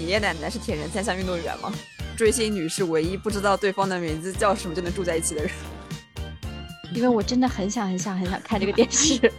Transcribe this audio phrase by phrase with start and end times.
[0.00, 1.72] 爷爷奶奶是铁人三项运动员吗？
[2.16, 5.50] 追星女是唯一不知道对方的名字叫什么就能住在一起的人。
[6.94, 9.32] 因为我真的很想很想很想看这个电视。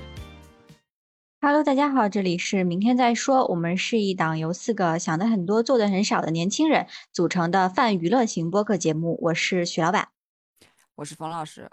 [1.41, 3.45] Hello，大家好，这里是明天再说。
[3.47, 9.17] 我们是一档由四个想的很多、做的很少的年轻人组成的泛娱乐型播客节目。
[9.21, 10.09] 我是许老板，
[10.95, 11.69] 我是冯老师，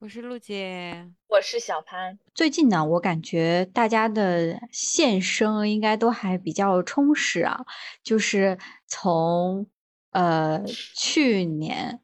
[0.00, 2.18] 我是陆姐，我是小潘。
[2.34, 7.66] 最近呢，我感觉大家的现生应该都还比较充实啊，
[8.02, 9.66] 就是从
[10.12, 10.64] 呃
[10.96, 12.00] 去年。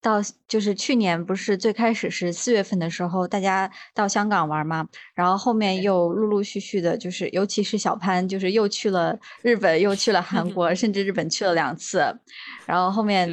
[0.00, 11.98] 到就是去年不是最开始是四月份的时候，大家到香港玩嘛，然后后面又陆陆续续的，就是尤其是小潘，就是又去了日本，又去了韩国， 甚至日本去了两次，
[12.64, 13.28] 然后后面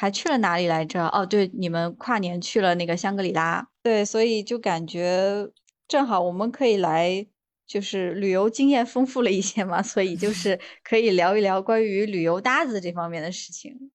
[0.00, 1.08] 还去了哪里来着？
[1.08, 5.48] 哦，对，你们跨年去了那个香格里拉，对，所以就感觉
[5.88, 7.26] 正好我们可以来，
[7.66, 13.90] 就是旅游经验丰富了一些嘛，所以就 是可以聊一聊关于旅游搭子这方面的事情。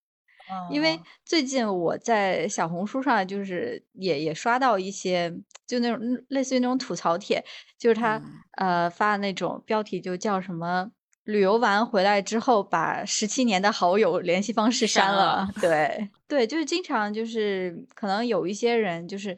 [0.69, 5.33] 因为最近我在小红书上，就是也也刷到一些，
[5.65, 7.41] 就那种类似于那种吐槽帖，
[7.79, 8.21] 就是他
[8.57, 10.91] 呃发的那种标题就叫什么
[11.23, 19.37] “旅游完回来之后把十七年的好友联系方式删了”， 对对，就是经常就是可能有一些人就是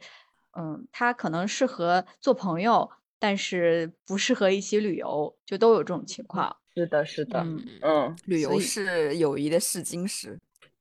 [0.58, 6.56] 嗯，他可能适合做朋友，但是不适合一起旅游，就都有这种情况。
[6.74, 7.40] 是的，是的，
[7.82, 10.38] 嗯，旅游是友谊的试金石。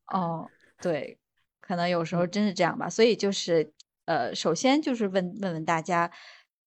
[0.08, 0.50] 哦，
[0.81, 1.17] 对，
[1.61, 2.89] 可能有时候真是这样吧。
[2.89, 3.72] 所以就是，
[4.06, 6.11] 呃，首先就是问问问大家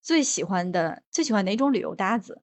[0.03, 2.41] 最喜欢的最喜欢哪种旅游搭子，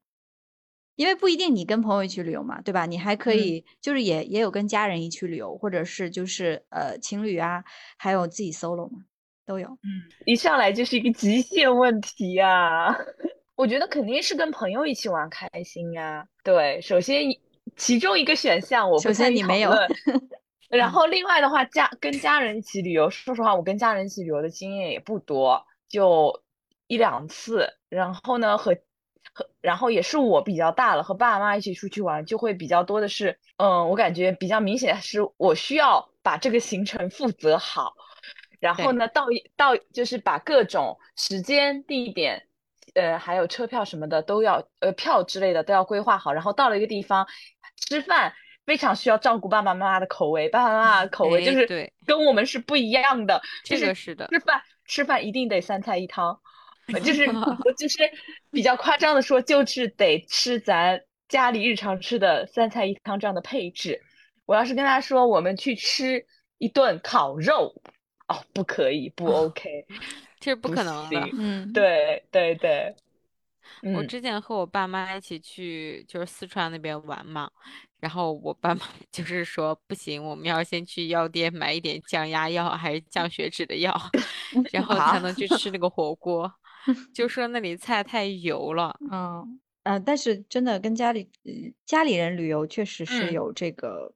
[0.95, 2.85] 因为不一定你跟朋友一起旅游嘛，对吧？
[2.85, 7.63] 你还可以就是也也有跟家人一起旅游，或者是就是呃情侣啊，
[7.97, 8.99] 还有自己 solo 嘛，
[9.45, 9.67] 都有。
[9.67, 12.95] 嗯，一上来就是一个极限问题呀。
[13.55, 16.27] 我觉得肯定是跟朋友一起玩开心呀。
[16.43, 17.23] 对，首先
[17.77, 19.71] 其中一个选项我首先你没有。
[20.67, 26.43] 然后另外的话，家跟家人一起旅游，说实话，我跟家人一起旅游的经验也不多，就
[26.87, 27.69] 一两次。
[27.87, 28.75] 然后呢，和
[29.35, 37.93] 和然后也是我比较大了，和爸爸妈妈一起出去玩，就会比较多的是，嗯，我感觉比较明显的是，我需要把这个行程负责好。
[38.59, 39.25] 然后呢，到
[39.57, 42.47] 到就是把各种时间、地点，
[42.93, 46.31] 呃，还有车票什么的都要，呃，票之类的都要规划好。
[46.31, 47.27] 然后到了一个地方
[47.75, 48.33] 吃饭。
[48.65, 51.67] 非常需要照顾爸爸妈妈的口味，爸爸妈妈的口味就是
[52.03, 53.39] 跟我们是不一样的。
[53.63, 56.39] 这个是的，吃饭吃饭一定得三菜一汤，
[57.03, 57.25] 就是
[57.77, 57.99] 就是
[58.51, 64.01] 比较夸张的说，就是得吃咱家里日常吃的三菜一汤这样的配置。
[64.45, 66.25] 我要是跟他说我们去吃
[66.59, 67.81] 一顿烤肉，
[68.27, 69.85] 哦，不可以，不 OK，
[70.39, 71.29] 这是不可能的。
[71.33, 72.95] 嗯，对对对。
[73.95, 77.49] 我之前和我爸妈一起去，就是四川那边玩嘛。
[77.99, 78.81] 然后我爸妈
[79.11, 83.91] 就是说不行，我们要先去药店买一点降压药还是降血脂的药，
[84.71, 86.51] 然后才能去吃那个火锅。
[87.13, 88.95] 就 说那里菜太油了。
[89.11, 91.29] 嗯嗯，但是真的跟家里
[91.85, 94.13] 家里人旅游确实是有这个，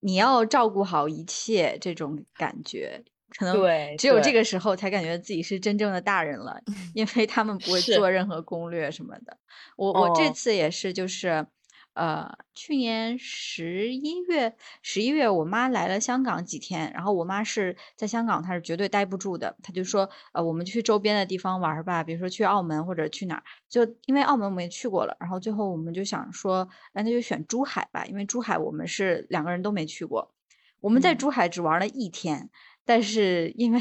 [0.00, 3.02] 你要照顾好一切这种感觉。
[3.36, 3.56] 可能
[3.98, 6.60] 只有这个时候才感觉自己是真正的大人了，
[6.94, 9.36] 因为他们不会做任何攻略什么的。
[9.76, 11.46] 我我这次也是，就是。
[11.94, 30.34] 呃，去年十一月，十一月我妈来了香港几天，然后我妈是在香港，她是绝对待不住的，她就说，呃，我们去周边的地方玩吧，比如说去澳门或者去哪儿，就因为澳门我们也去过了，然后最后我们就想说，那就选珠海吧，因为珠海我们是两个人都没去过，
[30.80, 32.50] 我们在珠海只玩了一天，
[32.84, 33.80] 但是因为。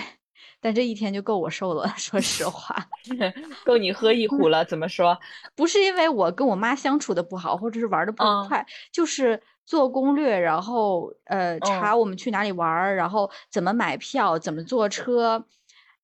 [0.59, 2.75] 但这一天就够我受了， 说实话，
[3.65, 4.63] 够你喝一壶了。
[4.65, 5.17] 怎么说？
[5.55, 15.45] 不是因为我跟我妈相处的不好，或者是玩的不快，就是做攻略，然后呃查我们去哪里玩，然后怎么买票，怎么坐车，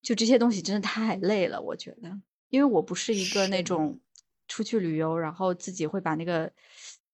[0.01, 1.61] 就这些东西真的太累了。
[1.61, 2.09] 我觉得，
[2.49, 3.99] 因为我不是一个那种
[4.47, 6.51] 出去旅游，然后自己会把那个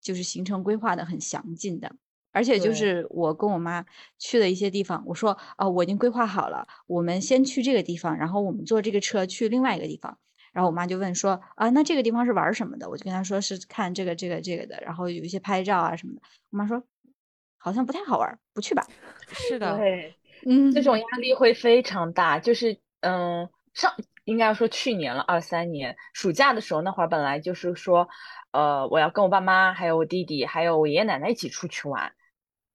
[0.01, 1.91] 就是行程规划的很详尽的。
[2.35, 3.85] 而且就是我跟我妈
[4.19, 10.19] 去的一些地方，我说啊，我已经规划好了，我们先去这个地方，然后我们坐这个车去另外一个地方。
[10.53, 12.89] 然后我妈就问说啊，那这个地方是玩什么的？
[12.89, 16.21] 我就跟她说是看这个这个这个的，然后有一些拍照啊什么的。
[16.51, 16.83] 我妈说
[17.57, 18.87] 好像不太好玩，不去吧。
[19.33, 20.15] 是的，对，
[20.47, 22.39] 嗯，这种压力会非常大。
[22.39, 23.93] 就是嗯，上
[24.25, 28.09] 应该说去年了，二三年暑假的时候，那会儿本来就是说，
[28.53, 32.13] 呃，我要跟我爸妈还有我弟弟还有我爷爷奶奶一起出去玩。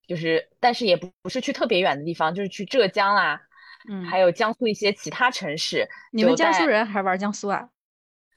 [0.09, 3.39] 就是，但是也不不是去特别远的地方，就是去浙江啦，
[3.87, 5.87] 嗯，还有江苏一些其他城市。
[6.11, 7.69] 你们江苏人还玩江苏啊？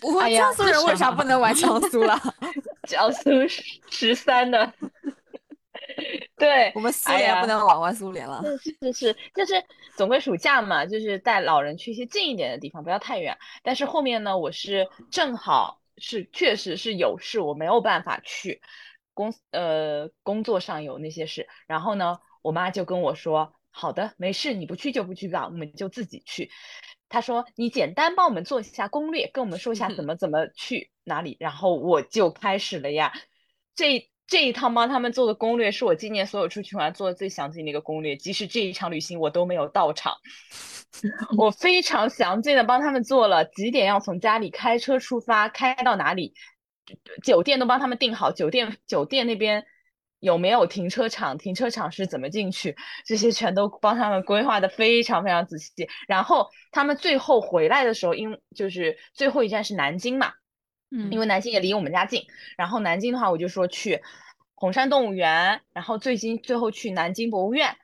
[0.03, 2.21] 我江苏人为啥不能玩江苏了？
[2.87, 4.71] 江苏十十三的。
[6.37, 8.43] 对，我们苏联不能玩玩苏联了。
[8.59, 9.55] 是是是，就是
[9.97, 13.35] 总归暑假嘛，就是带老人去一些近一点的地方，不要太远。
[13.63, 18.61] 但是后面呢，我是正好是确实是有事，我没有办法去
[19.15, 26.51] 工呃工作上有那些事，然后呢，我妈就跟我说，好的，没事，你不去就不去吧，我们就自己去。
[27.09, 33.13] 她说你简单帮我们做一下攻略，跟我们说一下怎么怎么去哪里，然后我就开始了呀。
[33.75, 40.15] 这这一趟帮他们做的攻略是我今年所有出去玩做的最详尽的一个攻略，即使这一场旅行我都没有到场，
[41.37, 46.33] 我非常详尽的帮他们做了几点要从家里开车出发，开到哪里，
[47.23, 49.65] 酒店都帮他们订好，酒店酒店那边
[50.21, 55.89] 有没有停车场，停车场是怎么进去，这些全都帮他们规划的非常非常仔细。
[56.07, 60.33] 然后他们最后回来的时候，因就是最后一站是南京嘛，
[60.91, 62.25] 嗯因为南京也离我们家近。
[62.57, 64.03] 然后南京的话，我就说去
[64.55, 67.77] 红山动物园，然后最近最后去南京博物院，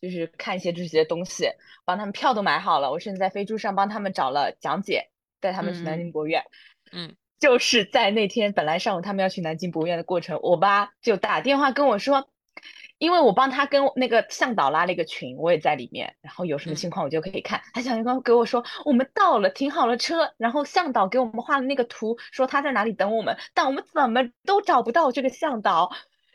[0.00, 1.48] 就是看一些这些东西，
[1.84, 2.90] 帮他们票都买好了。
[2.90, 5.10] 我甚至在飞猪上帮他们找了讲解，
[5.40, 6.44] 带他们去南京博物院。
[6.92, 12.28] 嗯，就是在那天本来上午他们要去南京博物院的过程，我爸就打电话跟我说。
[12.98, 17.60] 因为我帮他跟那个向导拉了一个群，我也在里面，然后有什么嗯情况我就可以看。
[17.74, 25.90] 他想刚给我说我们到了，停好了车，然后向导给我们画了那个图，说他在哪里等我们，但我们怎么都找不到这个向导，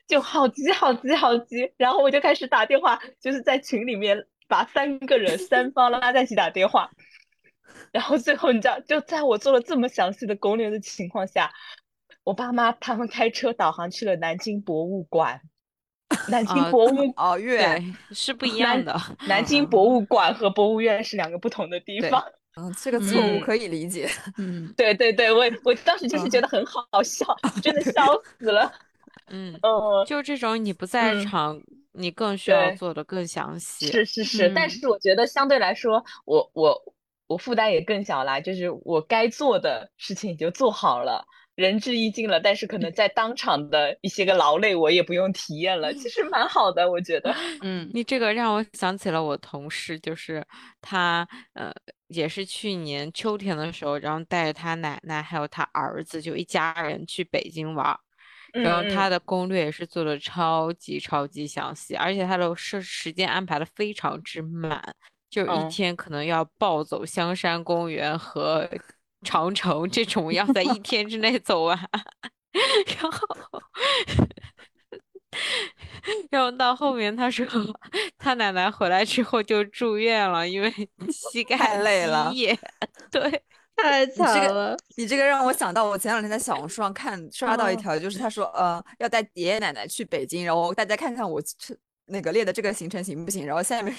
[0.10, 1.72] 就好急好急好急。
[1.78, 6.92] 然后我就开始打电话，就是在群里面把三个人三方拉在一起打电话，
[7.92, 11.52] 然后最后你知道，就在我做了这么详细的攻略的情况下，
[12.24, 15.42] 我爸妈他们开车导航去了南京博物馆。
[16.30, 18.98] 南京啊博物哦，月，对，是不一样的。
[19.28, 22.24] 南京博物馆和博物院是两个不同的地方。
[22.56, 24.10] 嗯，这个错误嗯可以理解。
[24.38, 27.26] 嗯，对对对，我我当时就是觉得很好笑，
[27.62, 28.04] 真的 笑
[28.40, 28.72] 死了。
[29.30, 33.88] 嗯，嗯，就这种你不在嗯场，你更需要做的更详细。
[33.88, 36.82] 是是是，但嗯是我觉得相对来说，我我
[37.28, 41.26] 我负担也更小啦，就是我该做的事情已经做好了。
[41.56, 47.36] 仁至义尽了，但是可能在当场的一些个劳累，我也不用体验了，其实蛮好的，我觉得。
[47.64, 50.46] 嗯你这个让我想起了我同事，就是
[50.82, 51.74] 他，呃，
[52.10, 58.00] 也是去年秋天的时候，然后带着他奶奶还有他儿子，就一家人去北京玩儿，
[58.54, 64.80] 然后嗯他的攻略也是做的超级超级详细，而且他的时时间安排的非常之满，
[65.30, 68.70] 就一嗯天可能要暴走香山公园和
[69.24, 71.78] 长城这种，要在一天之内走完，
[73.02, 73.28] 然后。
[76.32, 77.46] 然后到后面，他说
[78.18, 80.74] 他奶奶回来之后就住院了，因为
[81.12, 82.32] 膝盖太累了。
[83.12, 83.44] 对，
[83.76, 84.76] 太惨了。
[84.96, 91.78] 你这个让我想到，我前两天在小红书上看刷到一嗯条，就是他说，呃，要带爷爷奶奶去北京，然后大家看看我这
[92.08, 93.46] 那个列的这个行程行不行？
[93.46, 93.94] 然后下面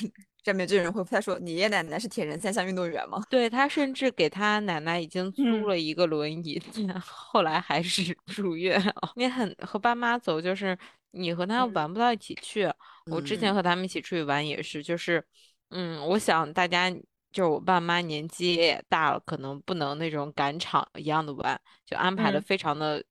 [0.44, 3.22] 下面这个人回复他说，你爷爷奶奶是铁人三项运动员吗？
[3.28, 6.60] 对他甚至给他奶奶已经租嗯了一个轮椅，
[7.04, 9.12] 后来还是 住院了。
[9.16, 10.76] 你很和爸妈走，就是
[11.10, 12.70] 你和他嗯玩不到一起去。
[13.10, 15.22] 我之前嗯和他们一起出去玩也是，就是，
[15.70, 16.90] 嗯，我想大家
[17.30, 23.04] 就是我爸妈年纪也大了，可能不能那种赶场一样的玩，就安排的嗯非常的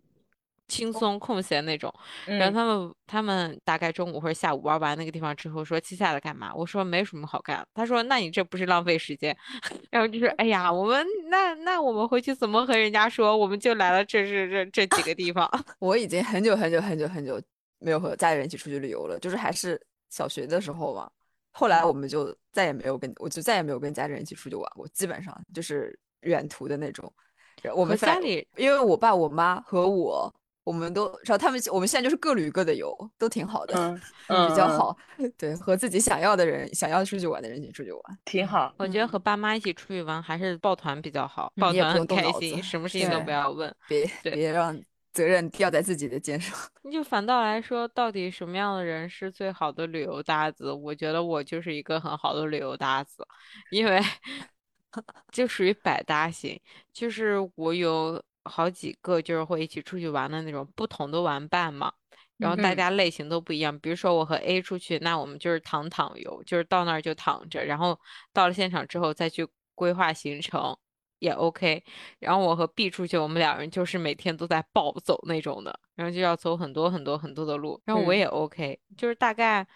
[0.67, 1.93] 轻松空闲那种。
[2.25, 6.53] 然后嗯他们他们大概中午或者下午玩完那个地方之后，说接下来干嘛？
[6.53, 7.65] 我说没什么好干。
[7.73, 9.35] 他说那你这不是浪费时间？
[9.89, 13.35] 然后就说哎呀，我们那那我们回去怎么和人家说？
[13.35, 15.49] 我们就来了这这这这几个地方。
[15.79, 17.41] 我已经很久很久很久很久
[17.79, 21.09] 没有和家里人一起出去旅游了，就是还是小学的时候嘛。
[21.51, 27.11] 后来我们就再也没有跟，我就再也没有跟家里人一起出去玩过，基本上就是远途的那种。
[27.75, 30.31] 我们仨家里因为我爸、我妈和我，
[30.67, 34.93] 我们都，然后他们，我们现在就是各旅各的游，都挺好的， 嗯嗯比较好。
[35.37, 38.03] 对，和自己想要的人、想要出去玩的人一起出去玩。
[38.25, 38.73] 挺好。
[38.75, 43.73] 我觉得嗯和爸妈一起出去玩还是抱团比较好，嗯你也抱团很不用动脑开心，子什么 事情都不要问。
[43.87, 44.77] 别别让
[45.13, 46.53] 责任掉在自己的肩上。
[46.91, 50.69] 就反倒来说，到底什么样的人是最好的旅游搭子？
[50.69, 53.25] 我觉得我就是一个很好的旅游搭子，
[53.71, 54.01] 因为
[55.31, 56.59] 就属于百搭型，
[56.91, 61.91] 就是我有好几个就是会一起出去玩的那种不同的玩伴嘛。
[62.37, 67.99] 然后大嗯家类型都不一样，比如说我和 A 出去，那我们就是躺躺游，就是到那儿就躺着，然后
[68.31, 70.77] 到了现场之后再去规划行程
[71.17, 71.83] 也 OK。
[72.19, 79.67] 然后我和 B 出去，我们两人就是每天都在暴走那种的，然后就要走很多很多很多的路，然后我嗯也 OK，就是大概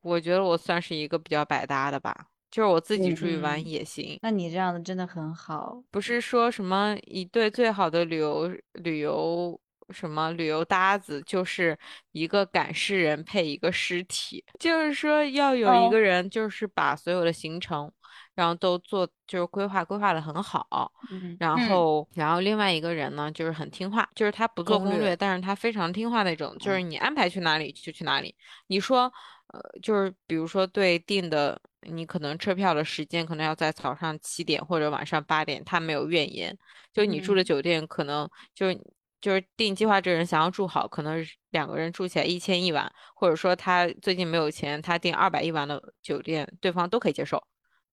[0.00, 3.66] 我觉得我算是一个比较百搭的吧，就是我自己出去玩嗯。
[3.66, 5.82] 也行，那你这样的真的很好。
[5.90, 11.76] 不是说什么一对最好的旅游旅游什么旅游搭子，就是
[12.12, 15.90] 一个赶尸人配一个尸体，就是说要有一哦。
[15.90, 17.90] 个人，就是把所有的行程，
[18.36, 21.36] 然后都做，就是规划规划的很好，嗯。
[21.40, 21.68] 然嗯。
[21.68, 28.32] 后然后另外一个人呢，就是很听话，就是他不做攻略攻略，但是他非常听话那种，就是嗯你安排去哪里就去哪里，
[28.68, 29.12] 你说。
[29.48, 36.56] 呃，就是比如说对定的，你可能车票的时间可能要在早上七点或者晚上八点，他没有怨言。
[36.92, 38.80] 就你住的嗯酒店，可能就是
[39.20, 47.42] 就是订计划这人想要住好，可能两个人住起来一千一晚，或者说他最近没有钱，他订二百一晚的酒店，对方都可以接受，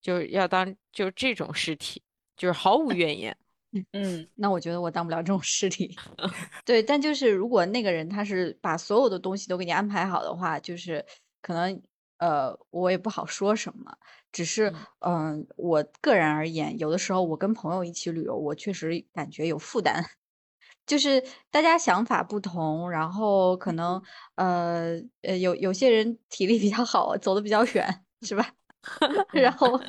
[0.01, 2.03] 就是要当就是这种尸体，
[2.36, 3.36] 就是毫无怨言。
[3.93, 5.95] 嗯那我觉得我当不了这种尸体。
[6.65, 11.05] 对，但就是如果那个人他是把所有的东西都给你安排好的话，就是
[11.41, 11.81] 可能
[12.22, 13.98] 呃，我也不好说什么。
[14.32, 20.06] 只是嗯、呃我个人而言，有的时候我跟朋友一起旅游，我确实感觉有负担。
[20.86, 24.01] 就是大家想法不同，然后可能
[24.36, 28.48] 呃呃有有些人体力比较好，走的比较远，是吧？
[29.32, 29.80] 然 后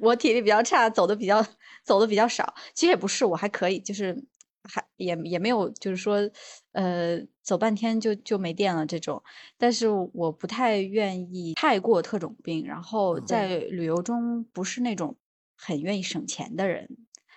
[0.00, 1.44] 我体力比较差，走的比较
[1.84, 2.52] 走的比较少。
[2.74, 4.14] 其实也不是，我还可以，就是
[4.68, 6.18] 还也也没有，就是说，
[6.72, 9.22] 呃，走半天就就没电了这种。
[9.58, 15.16] 但是我不太愿意太过特种兵，然后嗯在旅游中不是那种
[15.56, 16.88] 很愿意省钱的人。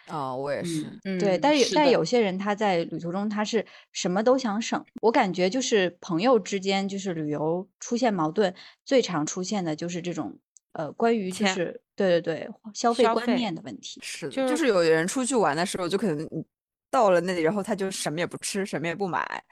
[0.07, 0.85] 啊，我也是。
[1.03, 8.55] 嗯，对，嗯但但有些人他在旅途中他是什么都想省，我感觉就是朋友之间就是旅游出现矛盾，
[8.85, 10.39] 最常出现的就是这种
[10.71, 13.99] 呃关于就是对对对消费观念的问题。
[14.01, 16.45] 是的，就就是是有人出去玩的时候，就可能你
[16.89, 19.43] 到了那里，然后他就什么也不吃，什么也不买，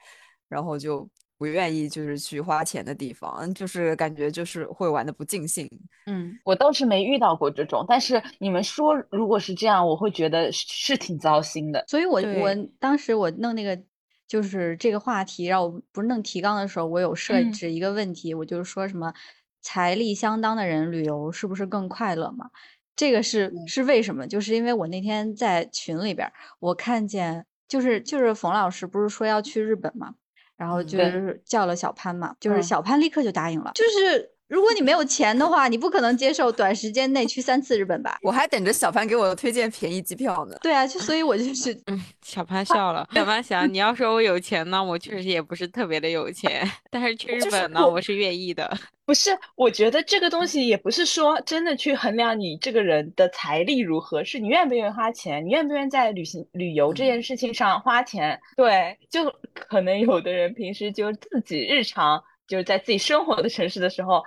[0.48, 5.68] 然后就不愿意就是去花钱的地方，就是感觉就是会玩的不尽兴。
[6.06, 11.84] 嗯，我倒是没遇到过这种，但是你们说如果是这样，我会觉得是是挺糟心的。
[11.88, 13.78] 所以我我当时我弄那个
[14.26, 19.12] 就是这个话题，让我不是弄提纲的时候，我有设嗯置一个问题，我就是说什么
[19.60, 22.50] 财力相当的人旅游是不是更快乐嘛？
[22.96, 24.26] 这个是嗯是为什么？
[24.26, 30.14] 就是因为我那天在群里边儿，我看见就是就是冯老师不是说要去日本嘛，
[30.56, 34.32] 然后嗯就是叫了小潘嘛，就是嗯小潘立刻就答应了，就是。
[34.48, 38.18] 如果你没有钱的话，你不可能接受短时间内去三次日本吧？
[38.22, 40.56] 我还等着小潘给我推荐便宜机票呢。
[40.60, 43.08] 对啊，就所以我就是嗯，小潘笑了。
[43.12, 48.70] 小潘想，你要说我有钱呢，我确实也不是特别的有钱，但是去日就是本呢，我我是愿意的。
[49.04, 58.40] 不是，我觉得这个东西也不是说真的去衡量你这个人的财力如何，是你愿不愿意花钱，你愿不愿意在旅行旅游这件事情上花钱。
[58.56, 64.22] 对，就可能有的人平时就自己日常就是在自己生活的城市的时候，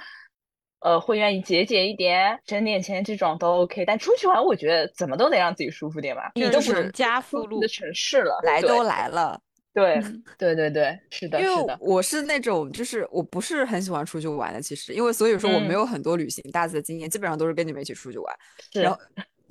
[0.81, 3.85] 呃，会愿意节俭一点，省点钱，这种都 OK。
[3.85, 9.39] 但出去玩，我觉得怎么都得让自己舒服点吧，你就都不是是家附录的城市了，来都来了，
[9.73, 10.23] 对嗯。
[10.38, 14.93] 对对对，是的，因为，我是那种就是我不是很喜欢出去玩的，其实。
[14.93, 15.73] 因为所以说我没嗯。
[15.73, 18.35] 有很多旅行大致的经验，基本上都是跟你们一起出去玩。
[18.79, 18.97] 然后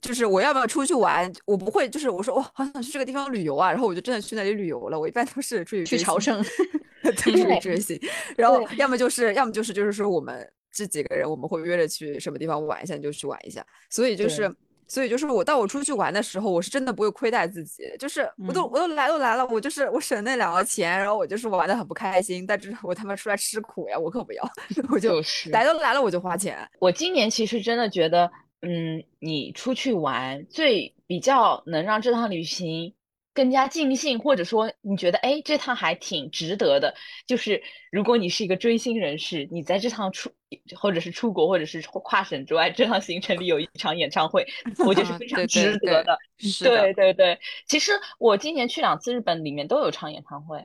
[0.00, 4.98] 就是我要不要出去玩，我不会就是我说哇好想去这个地方旅游啊，然后我就真的去那里旅游了。
[4.98, 6.44] 我一般都是出去去朝圣。
[7.02, 8.00] 对，出对去追星，
[8.36, 13.64] 然后要么就是要么就是就是说我们这几个人我们会约着去什么地方玩一下，你就去玩一下。
[13.88, 14.54] 所以就是。
[14.90, 24.50] 所以就是我到我出去玩的时候，我是真的不会亏待自己，就是我都嗯我都来都来了，我就是我省那两个钱，然后我就是玩的很不开心，但是我他妈出来吃苦呀，我可不要，
[24.90, 32.94] 我就就是来都来了我就花钱，我今年其实真的觉得，嗯，你出去玩最比较能让这趟旅行
[33.32, 36.92] 更加尽兴，或者说你觉得，哎，这趟还挺值得的，
[37.26, 37.62] 就是
[37.92, 40.28] 如果你是一个追星人士，你在这趟出
[40.74, 44.44] 或者是出国或者是跨省之外，这趟行程里有一场演唱会，
[44.84, 46.18] 我觉得是啊非常值得的。
[46.64, 50.64] 对对对，其实我今年去两次日本，里面都有场演唱会。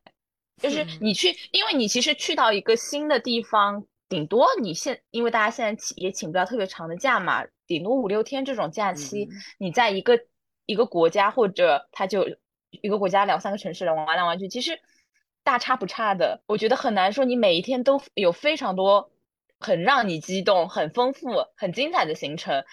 [0.61, 10.19] 就是嗯你去，因为你其实去到一个新的地方，顶多你现，因为大家现在请也请不了特别长的假嘛，顶多五六天这种假期，嗯你在一个
[10.65, 12.27] 一个国家或者他就
[12.69, 14.79] 一个国家两三个城市来玩来玩去，其实
[15.43, 16.41] 大差不差的。
[16.47, 19.11] 我觉得很难说你每一天都有非常多
[19.59, 22.63] 很让你激动、很丰富、很精彩的行程。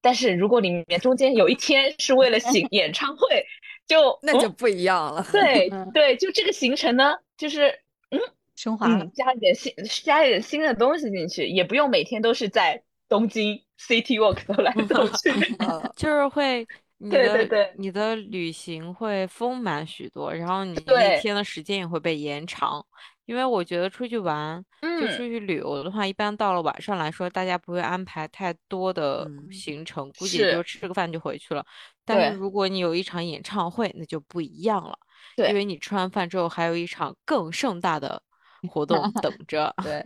[0.00, 3.44] 但是如果里面中间有一天是为了行 演唱会，
[3.86, 5.26] 就嗯那就不一样了。
[5.32, 7.68] 对 嗯对，就这个行程呢，就是
[8.10, 8.20] 嗯
[8.54, 9.12] 升华了嗯，。
[9.12, 9.72] 加一点新
[10.04, 15.30] 加一点新的东西进去，也不用每天都是在东京 City Walk 走来走去。
[15.58, 16.66] 呃 就是会
[16.98, 22.84] 你的对对对你的旅行会丰满许多，然后你一天的时间也会被延长，
[23.24, 31.64] 因为我觉得出去玩，就出嗯，去旅游的话，一般到了晚上来说，大家不会安排太多的嗯行程，估计也就吃个饭就回去了。
[32.04, 34.98] 但是如果你有一场演唱会，那就不一样了，
[35.36, 38.20] 因为你吃完饭之后还有一场更盛大的
[38.68, 39.72] 活动 等着。
[39.84, 40.04] 对，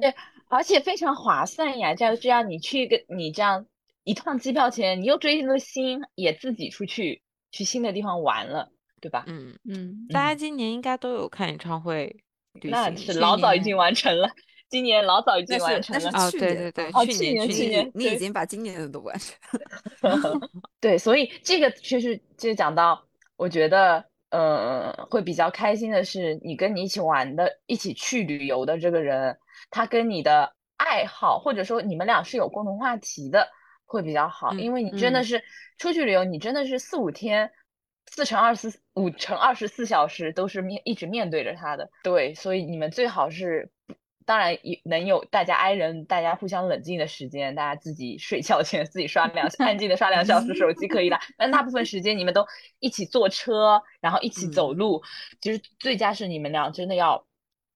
[0.52, 1.94] 而且非常划算呀！
[1.94, 3.64] 这样这样，你去一个你这样
[4.04, 9.24] 一趟机票钱，你又追了星，也自己出去去新的地方玩了，对吧？
[9.28, 12.14] 嗯，嗯，大家嗯今年应该都有看演唱会
[12.64, 14.28] 那是老早已经完成了，
[14.68, 16.10] 今年老早已经完成了。
[16.10, 20.50] 哦，对对对，哦去去年去年你你已经把今年的都完成了。
[20.80, 23.02] 对，所以这个确实就讲到，
[23.36, 29.38] 我觉得，呃，会比较开心的是，你跟你一起玩的、一起去旅游的这个人，
[29.70, 33.46] 他跟你的爱好，或者说你们俩是有共同话题的，
[33.84, 34.48] 会比较好。
[34.52, 35.44] 嗯因为你真的嗯是
[35.78, 37.50] 出去旅游，你真的是四五天，
[38.06, 41.88] 四乘二十五乘二十四小时都是面一直面对着他的。
[42.02, 43.70] 对，所以你们最好是。
[44.24, 51.20] 当然也能有大家挨人，大家互相冷静的时间，大家自己睡觉前 自己刷两安静的刷两小时手机可以啦。
[51.36, 52.46] 但大部分时间你们都
[52.78, 55.02] 一起坐车，然后一起走嗯路。
[55.40, 57.26] 其实最佳是你们俩真的要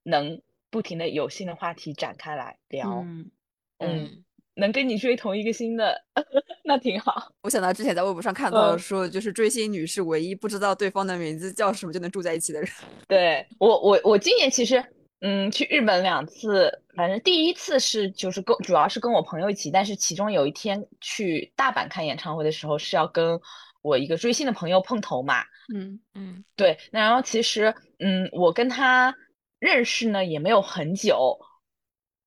[0.02, 3.04] 能不停的有新的话题展开来聊，
[3.78, 4.24] 嗯，
[4.54, 6.02] 能跟你追同一个星的，
[6.64, 7.32] 那挺好。
[7.42, 12.70] 我想到之前在微博上看到说，就是追星女是唯一不知道对方的名字叫什么就能住在一起的人。
[13.06, 14.82] 对我，我我今年其实，
[15.28, 23.40] 嗯，去日本两次，反正第一次是就是跟主要是跟我朋友一起，但是其中有一天去大阪看演唱会的时候，是要跟
[23.82, 25.42] 我一个追星的朋友碰头嘛。
[25.74, 29.16] 嗯嗯对，那然后其实，嗯，我跟他
[29.58, 31.40] 认识呢也没有很久，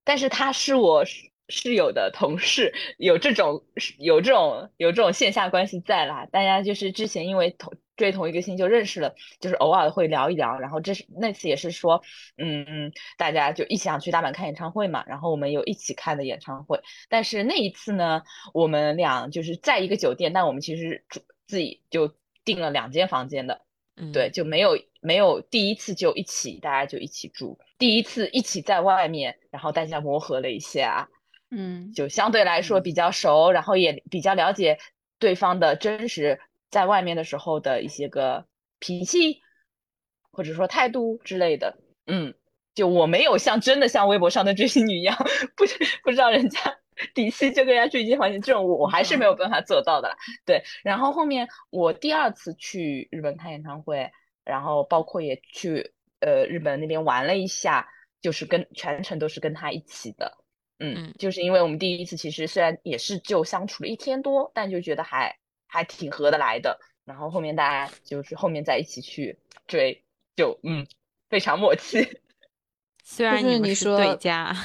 [0.04, 3.64] 但是他是我室室友的同事，有这种
[3.98, 6.28] 有这种有这种线下关系在啦。
[6.34, 10.58] 大家就是之前因为同追同一个星就认识了，就是偶尔会聊一聊。
[10.58, 12.02] 然后这是那次也是说，
[12.38, 16.80] 嗯嗯，大家就一起想去大阪看演唱会嘛，然后我们有一起看的演唱会。
[17.10, 22.16] 但是那一次呢，我们俩就是在一个酒店，但我们其实住自己就
[22.46, 23.62] 订了两间房间的。
[23.98, 27.60] 嗯，对，就没有没有第一次就一起，大家就一起住。
[27.78, 31.10] 第一次一起在外面，然后大家磨合了一下，
[31.52, 34.78] 嗯就相对来说嗯比较熟，然后也比较了解
[35.20, 38.46] 对方的真实在外面的时候的一些个
[38.80, 39.42] 脾气，
[40.32, 41.78] 或者说态度之类的。
[42.08, 42.34] 嗯，
[42.74, 45.16] 就我没有像真的像微博上的追星女一样，
[45.56, 45.66] 不
[46.04, 46.78] 不知道人家
[47.14, 50.16] 底细就跟人家住一间房间，这种我我还是没有办法做到的啦。
[50.46, 54.10] 对，然后后面我第二次去日本看演唱会，
[54.44, 57.88] 然后包括也去呃日本那边玩了一下，
[58.22, 60.38] 就是跟全程都是跟他一起的。
[60.80, 65.38] 嗯嗯，就是因为我们第一次其实虽然也是就相处了一天多，但就觉得还
[65.70, 66.78] 还挺合得来的。
[67.06, 70.04] 然后后面大家就是后面再一起去追，
[70.36, 70.86] 就嗯
[71.30, 72.06] 非常默契。
[73.04, 74.56] 虽然你们是你说对家，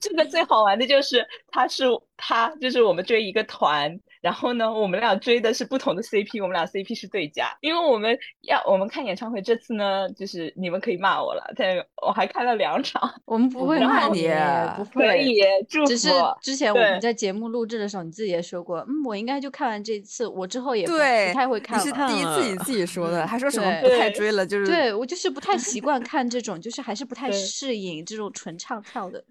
[0.00, 1.84] 这个最好玩的就是他是
[2.16, 14.28] 他就是我们追一个团，然后呢我们俩追的是不同的 CP，我们俩 CP 是对家，因为我们要我们看演唱会这次呢，就是你们可以骂我了，但我还看了两场， 我们不不会骂你，
[14.76, 15.08] 不会。
[15.08, 16.08] 可以祝只是。
[16.40, 21.92] 之前我们在节目录制的时候，你自己也说过，嗯，我应该就看完这次，我之后也不对，不太会你是。
[21.92, 29.24] 第一次你自己说的，嗯 还说什么不太追了，就是对我就是不太习惯 看这种，就是还是不太适应这种纯唱跳的。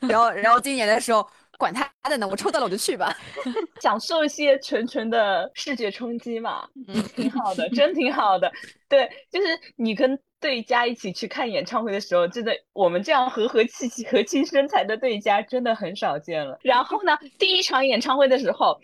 [0.00, 1.26] 然后然后今年的时候，
[1.62, 3.16] 管他的呢，我抽到了我就去吧。
[3.80, 8.50] 享受一些纯纯的视觉冲击嘛，嗯挺好的， 真挺好的。
[8.88, 9.46] 对，就是
[9.76, 16.58] 你跟对家一起去看演唱会的时候，真的我们这样和和气气、和气生财的对家真的很少见了。
[16.62, 18.76] 然后呢，第一场演唱会的时候，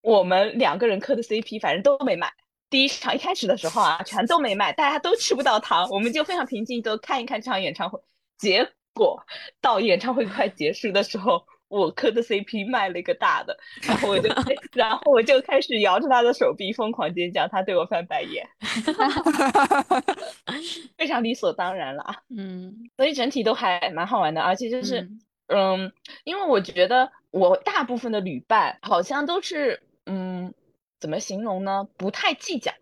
[0.00, 2.32] 我们两个人磕的 CP 反正都没买。
[2.70, 8.00] 第一场一开始的时候啊，全都没卖，大家都吃不到糖，我们就非常平静，都看一看这场演唱会。
[8.38, 9.22] 结果
[9.60, 11.44] 到演唱会快结束的时候，
[11.74, 14.28] 我磕的 CP 卖了一个大的，然后我就
[14.74, 18.46] 然后我就开始摇着他的手臂疯狂尖叫，他对我翻白眼，
[20.96, 22.16] 非常理所当然了啊。
[22.28, 25.92] 嗯所以整体都还蛮好玩的，而且就是嗯嗯，
[26.24, 30.54] 因为我觉得我大部分的旅伴好像都是嗯，
[31.00, 31.86] 怎么形容呢？
[31.96, 32.72] 不太计较，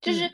[0.00, 0.32] 就是嗯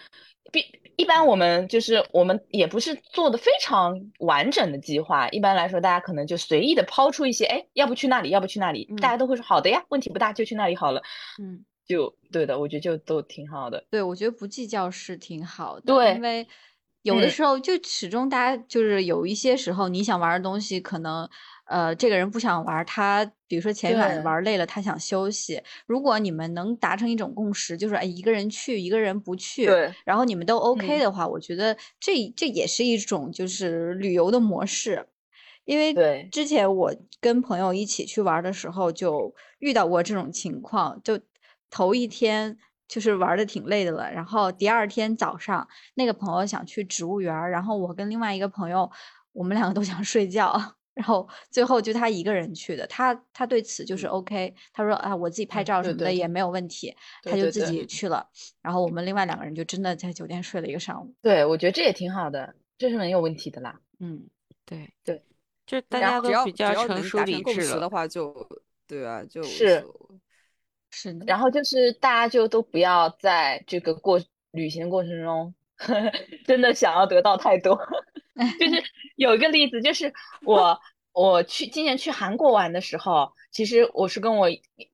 [0.53, 0.65] 比
[0.97, 11.03] 一般我们就是我们也不是做的非常完整的计划，一般来说大家可能就随意的抛出一些，哎，要不去那里，要不去那里，大家都会说好的呀，问题不大，就去那里好了，
[11.43, 13.85] 嗯， 就对的，我觉得就都挺好的。
[13.91, 16.47] 对，我觉得不计较是挺好的，对因为
[17.03, 17.31] 有的嗯。
[17.31, 21.29] 时候就始终大家就是有一些时候你想玩的东西，可能
[21.67, 25.63] 呃，这个人不想玩，他比如说前一晚玩累了，他想休息。
[25.87, 35.07] 如果你们能达成一种共识，就是哎，一个人去，一个人不去，对然后你们都 OK 嗯的话，我觉得这这也是一种就是旅游的模式。
[35.67, 41.21] 因为对之前我跟朋友一起去玩的时候，就遇到过这种情况，就
[41.71, 48.91] 头一天就是玩的挺累的了，然后第二天早上那个朋友想去植物园，然后我跟另外一个朋友，
[49.33, 58.27] 我们两个都想睡觉，然后最后就他一个人去的，他他对此就是 OK，他说啊我自己拍嗯照什么的也没有问题，他就自对对对己去了，
[58.63, 63.81] 然后我们另外两个人就真的在酒店睡了一个上午，对，我觉得这也挺好的，这是没有问题的啦。
[63.99, 64.29] 嗯，
[64.65, 65.23] 对对，
[65.67, 67.67] 就是大家都只要比较成只要能熟理达成共智了。
[67.67, 68.49] 识的话就，
[68.87, 69.85] 对啊，就无是
[70.91, 74.21] 是的，然后就是大家就都不要在这个过
[74.53, 75.55] 旅行过程中，
[76.47, 77.77] 真的想要得到太多。
[78.59, 78.83] 就是
[79.17, 80.79] 有一个例子，就是我
[81.13, 84.49] 我去今年去韩国玩的时候，其实我是跟我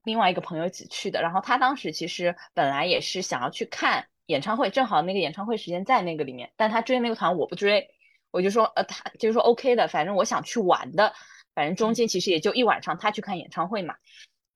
[0.05, 7.89] 另外一个朋友一起去的，然后他当时其实本来也是想要去看演唱会，正好那个演唱会时间在那个里面，但他追那个团我不追，
[8.31, 11.13] 我就说呃他就是说 OK 的，反正我想去玩的，
[11.55, 13.95] 反正中间其实也就一晚上，他去看演唱会嘛，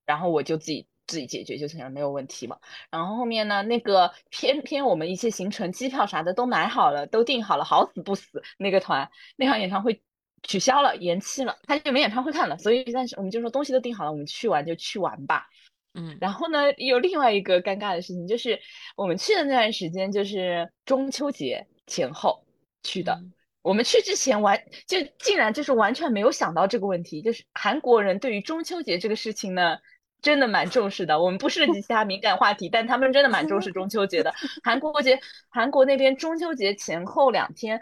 [0.04, 2.58] 然后我就自己自己解决就行了，没有问题嘛。
[2.90, 10.02] 然后后面呢，那个偏偏我们一些行程、机票啥的都买好了，都订好了，好死不死，那个团那场演唱会
[10.42, 12.56] 取消了，延期了，他就没演唱会看了。
[12.58, 15.46] 所以但是我们就说东西都订好了，我们去玩就去玩吧。
[15.94, 18.58] 嗯，然后呢，有另外一个尴尬的事情，就是
[18.96, 22.44] 我们去的那段时间就是中秋节前后
[22.82, 23.12] 去的。
[23.20, 23.32] 嗯
[23.64, 29.78] 我们去之前完就竟然就是完全没有想到这个问题，就是韩国人对于中秋节这个事情呢，
[30.24, 31.20] 真的蛮重视的。
[31.20, 34.34] 我们不涉及其他敏感话题，但他们真的蛮重视中秋节的。
[34.64, 37.80] 韩国节，韩国那边中秋节前后两天，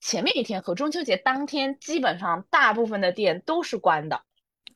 [0.00, 4.22] 前面一天和中秋节当天，基本上大部分的店都是关的，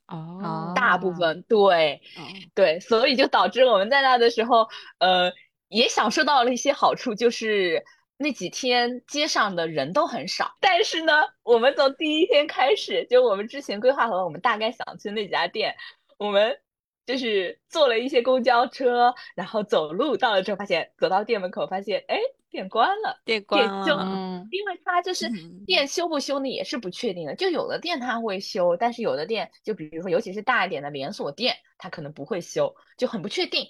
[0.09, 2.03] 哦，大部哦分对。
[2.19, 2.25] 嗯
[2.55, 5.33] 对，所以就导致我们在那的时候，呃，
[5.69, 7.83] 也享受到了一些好处，就是
[8.17, 10.55] 那几天街上的人都很少。
[10.61, 15.75] 但是呢，我们从第一天开始，就我们之前规划好了，我们大概想去那几家店，
[16.19, 16.57] 我们
[17.07, 22.19] 就是坐了一些公交车，然后走路到了之后，发现走到店门口，发现哎，
[22.51, 23.21] 店关了。
[23.25, 33.67] 店关了，嗯因为它就是嗯店修不修呢也是不确定的，就有的店它会修，但是有的店就比如说尤其是大一点的连锁店，它可能不会修，就很不确定。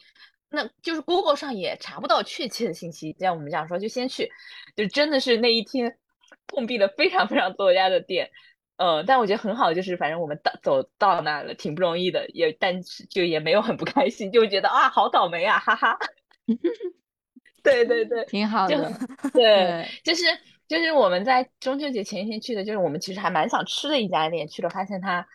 [0.49, 4.31] 那就是 Google 上也查不到确切的信息，像我们这样说，就先去，
[4.77, 5.99] 就真的是那一天
[6.47, 8.31] 碰壁了非常非常多家的店，
[8.77, 15.99] 呃，但我觉得很好，就是反正我们到走到那了，挺不容易的，也但是就也没有很不开心，就觉得啊好倒霉啊，哈哈。
[17.63, 18.93] 对对对，挺好的，
[19.33, 20.25] 对，对， 就是
[20.69, 25.27] 就是我们在中秋节前一天去的，就是我们其实还蛮想吃的一家店，去了发现他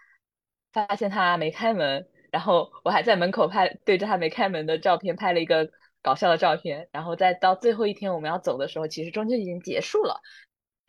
[0.71, 5.71] 发现他没开门，然后我还在门口拍对着他没开门的照片拍了一个
[6.03, 10.21] 搞笑的照片，然后再到最后一天我们要走的时候，其实中秋节已经结束了，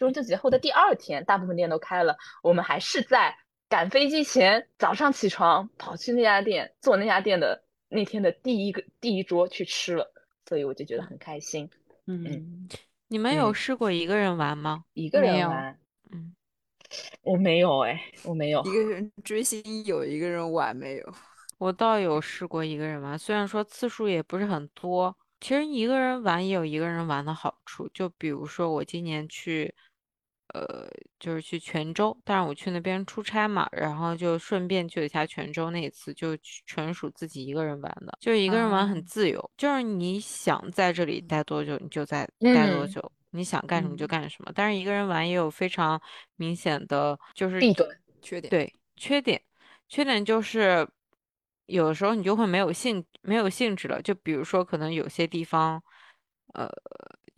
[0.01, 3.37] 中秋节后的第二天，大部分店都开了，我们还是在
[3.69, 10.11] 赶飞机前早上起床跑去那家店，做那家店的那天的第一个第一桌去吃了，
[10.49, 11.69] 所以我就觉得很开心。
[12.07, 12.67] 嗯，
[13.09, 14.85] 你们有嗯试过一个人玩吗？
[14.95, 15.79] 一个人玩，
[16.11, 16.35] 嗯，
[17.21, 18.63] 我没有哎，我没有。
[18.63, 21.15] 一个人追星有，一个人玩没有。
[21.59, 27.87] 我倒有试过一个人玩，虽然说次数也不是很多，其实一个人玩也有一个人玩的好处。
[27.93, 29.75] 就比如说我今年去，
[30.55, 36.37] 呃，就是去泉州，但是我去那边出差嘛，然后就顺便去了一下泉州，那一次就
[36.67, 39.05] 纯属自己一个人玩的，就是一个人玩很哦。
[39.05, 42.89] 自由，就是你想在这里待多久你就在待多嗯。
[42.89, 44.09] 久，你想干什么就嗯。
[44.09, 44.51] 干什么。
[44.55, 46.01] 但是一个人玩也有非常
[46.37, 47.89] 明显的就是弊端
[48.23, 49.41] 缺点，对，缺点，
[49.89, 50.89] 缺点就是
[51.67, 54.03] 有的时候你就会没有兴没有兴致了。
[54.03, 55.83] 就比如说，可能有些地方，
[56.55, 56.69] 呃，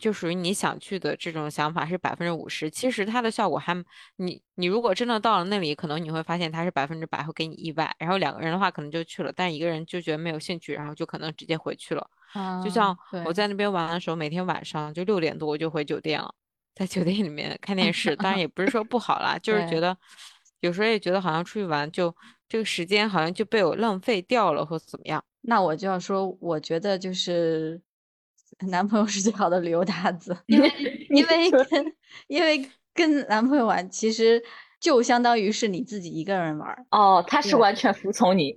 [0.03, 3.73] 就属于你想去的这种想法是百分之五十，其实它的效果还，
[4.17, 7.95] 你你如果真的到了那里，可能你会发现它是百分之百会给你意外。
[8.01, 12.05] 然后两个人的话可能就去了，但一个人就觉得没有兴趣，然后就可能直接回去了。
[12.65, 16.35] 就像我在那边玩的时候，每天晚上就六点多我就回酒店了，
[16.75, 18.17] 在酒店里面看电视。
[18.17, 19.97] 当然也不是说不好啦， 就是觉得
[20.59, 22.13] 有时候也觉得好像出去玩就
[22.49, 25.25] 这个时间好像就被我浪费掉了，或怎么样。
[25.43, 27.81] 那我就要说，我觉得就是
[28.69, 30.73] 男朋友是最好的旅游搭子， 因为
[31.11, 31.95] 因为跟
[32.29, 34.43] 因为跟男朋友玩，其实
[34.81, 36.87] 就相当于是你自己一个人玩。
[36.91, 38.57] 哦，他是完全服从你。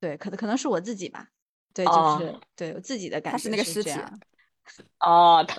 [0.00, 1.28] 对，可能可能是我自己吧。
[1.72, 4.20] 对，哦就是对我自己的感觉他是那个尸体这样。
[5.00, 5.56] 哦，他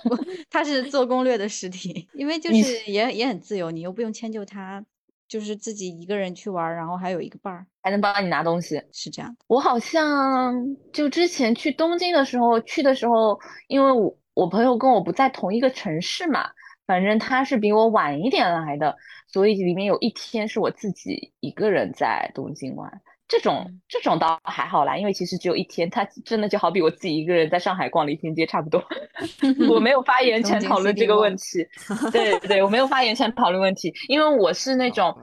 [0.49, 4.83] 他是做攻略的实体，因为就是也也很自由，你又不用迁就他，
[5.31, 8.83] 就是自己一个人去玩儿，然后还有一个伴儿，还能帮你拿东西。
[8.91, 9.33] 是这样。
[9.47, 10.53] 我好像
[10.91, 13.39] 就之前去东京的时候，去的时候，
[13.69, 16.49] 因为我我朋友跟我不在同一个城市嘛，
[16.85, 18.93] 反正他是比我晚一点来的，
[19.31, 23.01] 所以里面有一天是我自己一个人在东京玩。
[23.31, 28.83] 这种嗯这种倒还好啦，因为其实只有一天，它真的就好比我自己一个人在上海逛了一天街差不多。
[29.69, 31.65] 我没有发言权讨论这个问题，
[32.11, 35.17] 对对，我没有发言权讨论问题，因为我是那种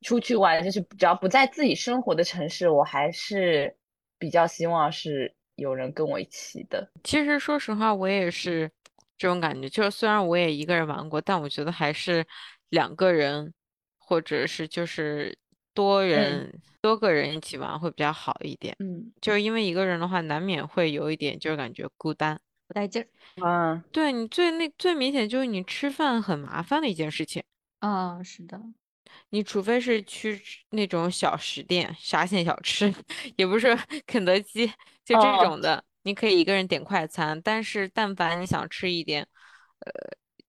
[0.00, 3.76] 出去玩，就是只要不在自己生活的城市，我还是
[4.18, 6.90] 比较希望是有人跟我一起的。
[7.04, 8.70] 其实说实话，我也是
[9.18, 12.24] 这种感觉，就是虽然我也一个人玩过，但我觉得还是
[12.70, 13.52] 两个人，
[13.98, 15.36] 或者是就是
[15.74, 18.76] 多人、多个人一起玩会比较好一点。
[18.78, 22.40] 嗯，就是因为一个人的话，难免会有一点就是感觉孤单。
[22.66, 23.08] 不带劲儿。
[23.44, 27.42] 嗯，对你最那最明显就是你吃饭很麻烦的一件事情，
[27.80, 28.60] 啊，是的，
[29.30, 32.92] 你除非是去吃那种小食店、沙县小吃，
[33.36, 34.66] 也不是肯德基，
[35.04, 37.40] 就这哦种的，你可以一个人点快餐。
[37.42, 39.26] 但是但凡你想吃一点，
[39.80, 39.92] 呃，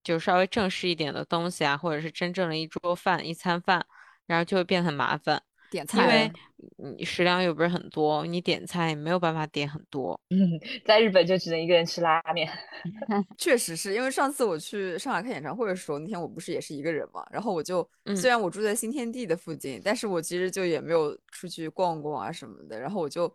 [0.03, 3.85] 就稍微正式一点的东西啊，或者是真正的一桌饭、一餐饭，
[4.31, 6.31] 然后就会变得很麻烦，点菜因为
[6.97, 10.19] 你食量又不是很多，你点菜也没有办法点很多。
[10.29, 10.37] 嗯
[10.85, 12.49] 在日本就只能一个人吃拉面。
[13.37, 23.31] 确实是因为上次我去上海看演唱会的时候，那天我不是也是一个人嘛，然后我就嗯虽然我住在新天地的附近，但是我其实就也没有出去逛逛啊什么的，然后我就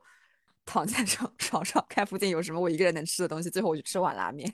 [0.64, 4.52] 躺在床床上看附近有什么我一个人能吃的东西，最后我就吃碗拉面。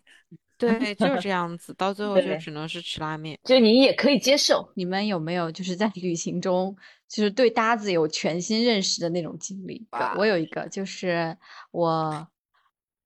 [0.68, 3.38] 对，就是这 样子，到最后就只能是吃拉面。
[3.44, 6.76] 就你也可以接受，你们有没有就是在旅行中，
[7.08, 9.86] 就是对搭子有全新认识的那种经历？
[9.90, 11.36] 哇我有一个，就是
[11.70, 12.26] 我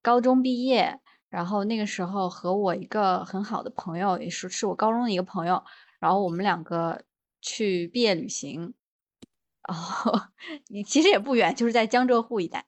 [0.03, 5.63] 高中毕业，然后那个时候和我一个很好的朋友，也是是我高中的一个朋友，
[5.99, 7.03] 然后我们两个
[7.41, 8.75] 去毕业旅行，
[9.69, 10.13] 然后
[10.69, 12.67] 你其实也不远，就是在江浙沪一带。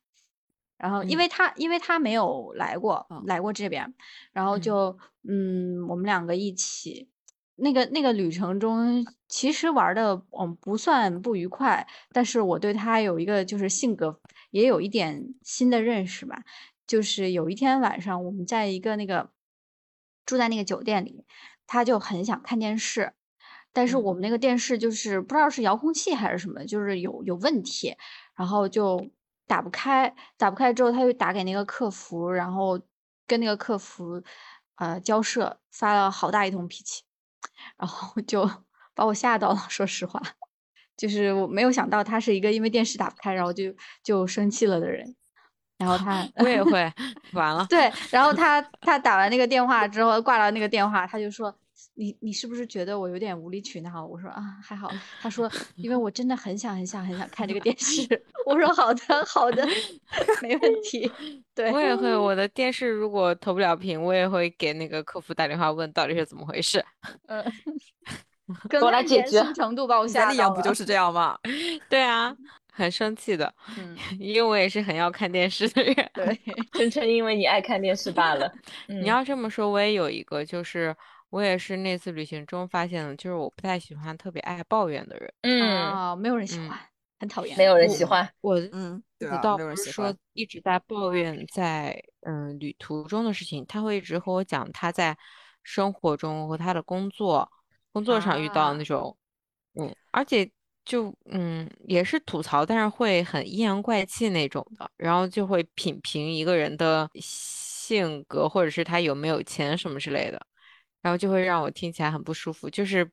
[0.78, 1.18] 然后，因嗯。
[1.18, 3.92] 为他因为他没有来过，嗯来过这边，
[4.32, 4.60] 然后嗯。
[4.60, 7.08] 就嗯，我们两个一起，
[7.56, 16.42] 那个那个旅程中，其实玩的嗯不算不愉快，但是我对他有一个就是性格也有一点新的认识吧。
[16.86, 19.30] 就是有一天晚上，我们在一个那个
[20.24, 21.26] 住在那个酒店里，
[21.66, 23.12] 他就很想看电视，
[23.74, 27.94] 但是我们那个电视就是不知道是遥控器还是什么，就是有有问题，
[28.34, 29.10] 然后就
[29.48, 32.78] 打不开，打不开之后，他就打给那个客服，然后
[33.26, 34.22] 跟那个客服
[34.76, 37.02] 呃交涉，发了好大一通脾气，
[37.76, 38.48] 然后就
[38.94, 40.22] 把我吓到了，说实话，
[40.96, 43.64] 就是我没有想到他是一个因为电视打不开，然后就
[44.02, 45.16] 就生气了的人，
[45.78, 46.92] 然后他我也会，
[47.32, 47.66] 完了。
[47.68, 51.56] 对，然后他他打完那个电话之后挂了那个电话，他就说
[51.98, 54.88] ：“你你是不是觉得我有点无理取闹？”我说：“啊，还好。”
[55.20, 58.06] 他说： “因为我真的很想很想很想看这个电视。
[58.46, 59.66] ”我说：“好的好的，
[60.40, 61.10] 没问题。”
[61.54, 66.84] 对，我也会，我的电视如果投不了屏，我也会给那个客服打电话问到底是怎么回事。
[67.26, 67.44] 嗯，
[68.68, 70.54] 可我来解决程度把我吓到了。
[70.54, 71.36] 不就是这样吗？
[71.90, 72.34] 对啊，
[72.72, 75.94] 很生气的，嗯，因为我也是很要看电视的人。
[76.14, 76.40] 对，
[76.72, 78.46] 纯纯因为你爱看电视罢了。
[78.86, 80.94] 嗯你要这么说，我也有一个，就是
[81.30, 85.32] 我也是那次旅行中发现的，就是我不太喜欢特别爱抱怨的人。
[85.42, 86.78] 嗯，啊，没有人喜嗯欢，
[87.20, 87.56] 很讨厌。
[87.58, 88.28] 没有人喜欢。
[88.40, 90.14] 我嗯，对没有人不是说。
[90.32, 95.16] 一直在抱怨在嗯旅途中的事情，他会一直和我讲他在
[95.62, 97.50] 生活中和他的工作
[97.92, 99.16] 工作上遇到的那啊种，
[99.74, 100.48] 嗯，而且
[100.84, 110.40] 就嗯也是吐槽，但是会很阴阳怪气那种的，然后就会品评一个人的性格或者是他有没有钱什么之类的，
[111.08, 113.10] 然后就会让我听起来很不舒服，就是。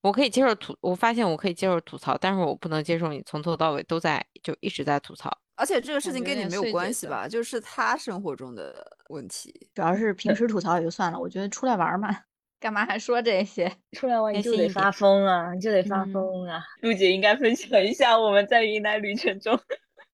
[0.00, 5.28] 我可以接受吐，我发现我可以接受吐槽，但是我不能接受你从头到尾都在就一直在吐槽。
[5.56, 7.26] 而且这个事情跟你没有关系吧？
[7.26, 9.52] 就是他生活中的问题。
[9.74, 12.16] 主要是平时吐槽也就算了，我觉得出来玩嘛，
[12.60, 13.70] 干嘛还说这些？
[13.90, 16.62] 出来玩你就得发疯啊，你就得发嗯疯啊！
[16.80, 19.58] 陆姐应该分享一下我们在云南旅程中，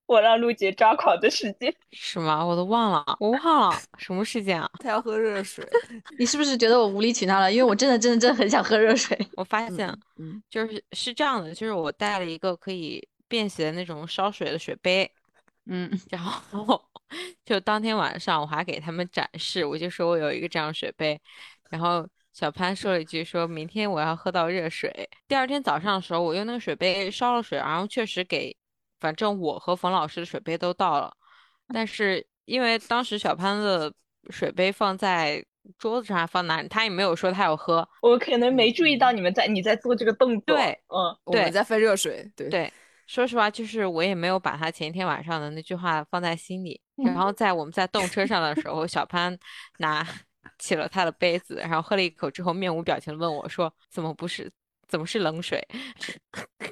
[0.06, 1.74] 我让陆姐抓狂的事件。
[1.92, 2.44] 是吗？
[2.44, 4.70] 我都忘了，我忘了什么事件啊？
[4.82, 5.66] 他要喝热水。
[6.18, 7.50] 你是不是觉得我无理取闹了？
[7.50, 9.18] 因为我真的真的真的很想喝热水。
[9.36, 15.10] 我发现嗯，就是是这样的，就是我带了一个可以便携的那种烧水的水杯，
[15.66, 16.80] 嗯，然后
[17.44, 21.20] 就当天晚上我还给他们展示，我就说我有一个这样的水杯，
[21.70, 25.08] 然后小潘说了一句，说明天我要喝到热水。
[25.26, 28.54] 第二天早上的时候，我用那个水杯烧了水，然后确实给，
[29.04, 31.14] 反正我和冯老师的水杯都到了，
[31.74, 33.92] 但是因为当时小潘的
[34.30, 35.44] 水杯放在
[35.76, 37.86] 桌子上还放哪里，他也没有说他要喝。
[38.00, 40.56] 我可能没注意到你们在你在做这个动作。
[40.56, 42.72] 对，嗯，对我们在分热水，对对，
[43.06, 46.80] 说实话，就是我也没有把他前一天晚上的那句话放在心里。
[47.04, 49.38] 然后在我们在动车上的时候，小潘
[49.80, 50.02] 拿
[50.58, 54.50] 起了他的杯子，然后喝了一口之后，面无表情的问我说：“怎么不是？
[54.88, 55.62] 怎么是冷水？”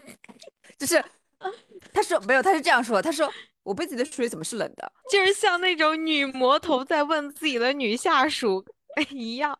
[0.78, 1.04] 就是
[1.92, 3.30] 他说没有，他是这样说，他说
[3.62, 4.92] 我杯子里的水怎么是冷的？
[5.10, 8.64] 就是像那种女魔头在问自己的女下属
[9.10, 9.56] 一样，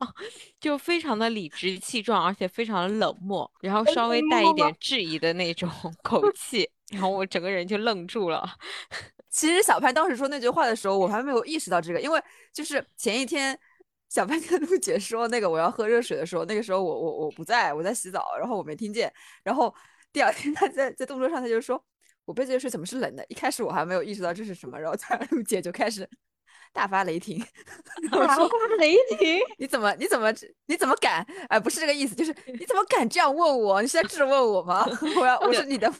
[0.61, 5.69] 就非常的理直气壮，而且非常的冷漠，然后稍微带一点质疑的那种
[6.03, 8.49] 口气，然后我整个人就愣住了。
[9.31, 13.59] 其实小潘当时说那句话的时候，我还没有意识到这个，因为就是前一天
[14.11, 19.11] 小潘跟陆姐说那个我要喝热水的时候，那个时候我我我不在，我在洗澡，然后我没听见，
[19.43, 19.75] 然后
[20.13, 21.83] 第二天他在在动桌上他就说
[22.25, 23.25] 我杯子的水怎么是冷的？
[23.29, 26.09] 一开始我还没有意识到这是什么，然后突然陆姐就开始
[26.73, 27.45] 大发雷霆，
[28.11, 30.33] 大说发雷霆，你怎么你怎么
[30.67, 31.27] 你怎么敢？
[31.49, 33.83] 哎，不是这个意思，就是你怎么敢这样问我？
[33.83, 34.87] 你是在质问我吗？
[35.21, 35.93] 我要我是你的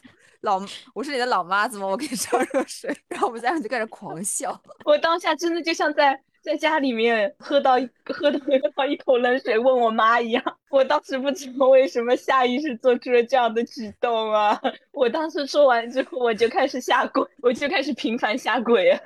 [0.43, 0.63] 老
[0.95, 1.87] 我是你的老妈子吗？
[1.87, 4.59] 我给你烧热水， 然后我们三个就开始狂笑。
[4.87, 10.43] 我当下真的就像在在家里面喝到一 喝到喝到一口冷水问我妈一样。
[10.71, 14.61] 我当时不知道为什么下意识做出了这样的举动啊！
[14.93, 19.01] 我当时说完之后，我就开始下跪，我就开始频繁下跪啊！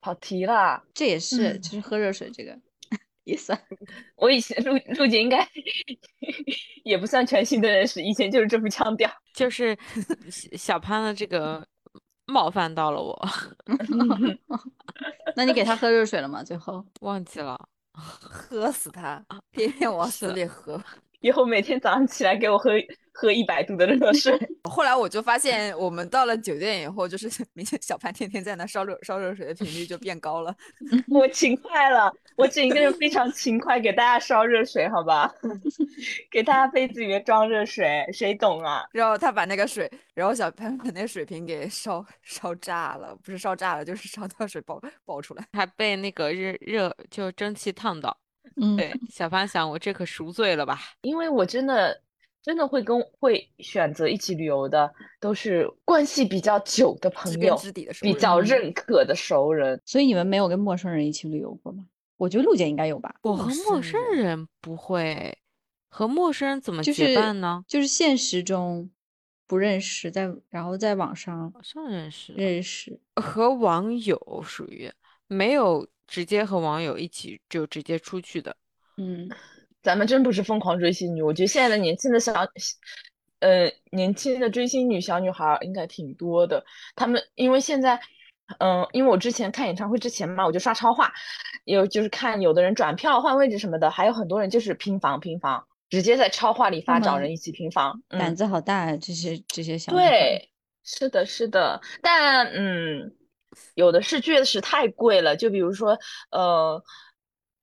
[0.00, 2.58] 跑题了，这也是嗯就是喝热水这个
[3.24, 3.58] 也算。
[4.16, 5.46] 我以前陆陆姐应该
[6.84, 9.10] 也不算全新的认识，以前就是这副腔调。
[9.34, 9.76] 就是
[10.30, 11.64] 小小潘的这个
[12.28, 13.28] 冒犯到了我，
[15.34, 16.42] 那你给他喝热水了吗？
[16.44, 17.58] 最后忘记了。
[17.92, 20.80] 喝死他，偏偏往死里喝。
[21.20, 22.72] 以后每天早上起来给我喝
[23.12, 24.38] 喝一百度的热 水。
[24.70, 30.54] 后来我就发现，我们到了酒店以后，就是明显小潘天天在那烧热烧热水的频率就变高了。
[31.08, 35.34] 我勤快了，我整个人非常勤快，给大家烧热水，好吧？
[36.30, 38.84] 给大家杯子里面装热水，谁懂啊？
[38.92, 45.44] 然后他把那个水，然后小潘把那个水瓶给烧烧炸了，不是烧炸了，就是烧到水爆爆出来。
[45.54, 48.16] 还被那个热热就蒸汽烫到。
[48.56, 50.78] 嗯，对，小芳想，我这可赎罪了吧？
[51.02, 52.00] 因为我真的
[52.42, 59.80] 真的会跟会选择一起旅游的，都是关系比较久的朋友，知底的熟比较认可的熟人。
[59.84, 61.84] 所以你们没有跟陌生人一起旅游过吗？
[62.16, 65.38] 我觉得陆姐应该有吧，我和陌陌生生人人不会，
[65.88, 67.64] 和陌生人怎么就是结伴呢？
[67.68, 68.90] 就是现实中
[69.46, 71.52] 不认识，在然后在网上
[71.88, 72.98] 认识，认识。
[73.14, 74.90] 和网友属于
[75.28, 78.56] 没有直接和网友一起就直接出去的。
[78.96, 79.28] 嗯，
[79.82, 82.32] 咱们真不是疯狂追星女，我觉得现在的年轻的小，
[83.40, 86.64] 呃，年轻的追星女小女孩儿应该挺多的。
[86.96, 88.00] 她们因为现在，
[88.58, 91.12] 嗯、因为我之前看演唱会之前嘛，我就刷超话，
[91.64, 98.02] 有就是看有的人转票换位置什么的，还有很多人就是拼房拼房，直接在超话里发找人一起拼房。
[98.08, 100.50] 嗯胆子好大啊，这些这些小女孩对，
[100.82, 103.14] 是的，是的，但嗯，
[103.74, 105.36] 有的是确实太贵了。
[105.36, 105.98] 就比如说，
[106.30, 106.82] 呃，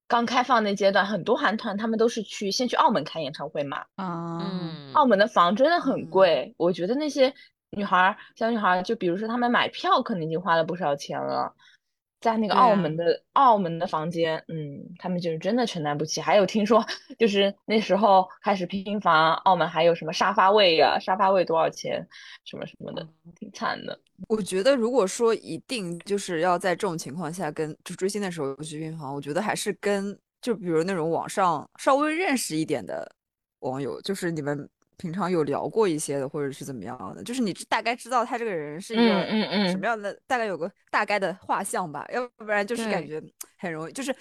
[0.07, 6.53] 刚开放那阶段，很多韩团他们都是去先去澳门看演唱会嘛，啊，嗯，澳门的房真的很嗯贵。
[6.57, 7.33] 我觉得那些
[7.71, 11.53] 女孩儿，小女孩儿，就比如说她们买票可能已经花了不少钱了。
[12.21, 16.19] 在那个澳门的澳门的房间，嗯，他们就是真的承担不起。
[16.19, 16.83] 还有听说，
[17.19, 22.05] 就是那时候开始拼房，澳门还有什么沙发位呀、沙发位多少钱，
[22.45, 23.07] 什么什么的，
[23.39, 23.99] 挺惨的。
[24.27, 33.09] 我觉得如果说一定就是要在这种情况下跟就追星的时候去拼房，我觉得还是跟就比如那种网上稍微认识一点的
[33.59, 39.03] 网友，就是你们平常有聊过一些的，或者是怎么样的，就是你大概知道他这个人是一个
[39.69, 43.21] 什么样的，大概有个大概的画像吧，要不然就是感觉
[43.57, 44.15] 很容易，就是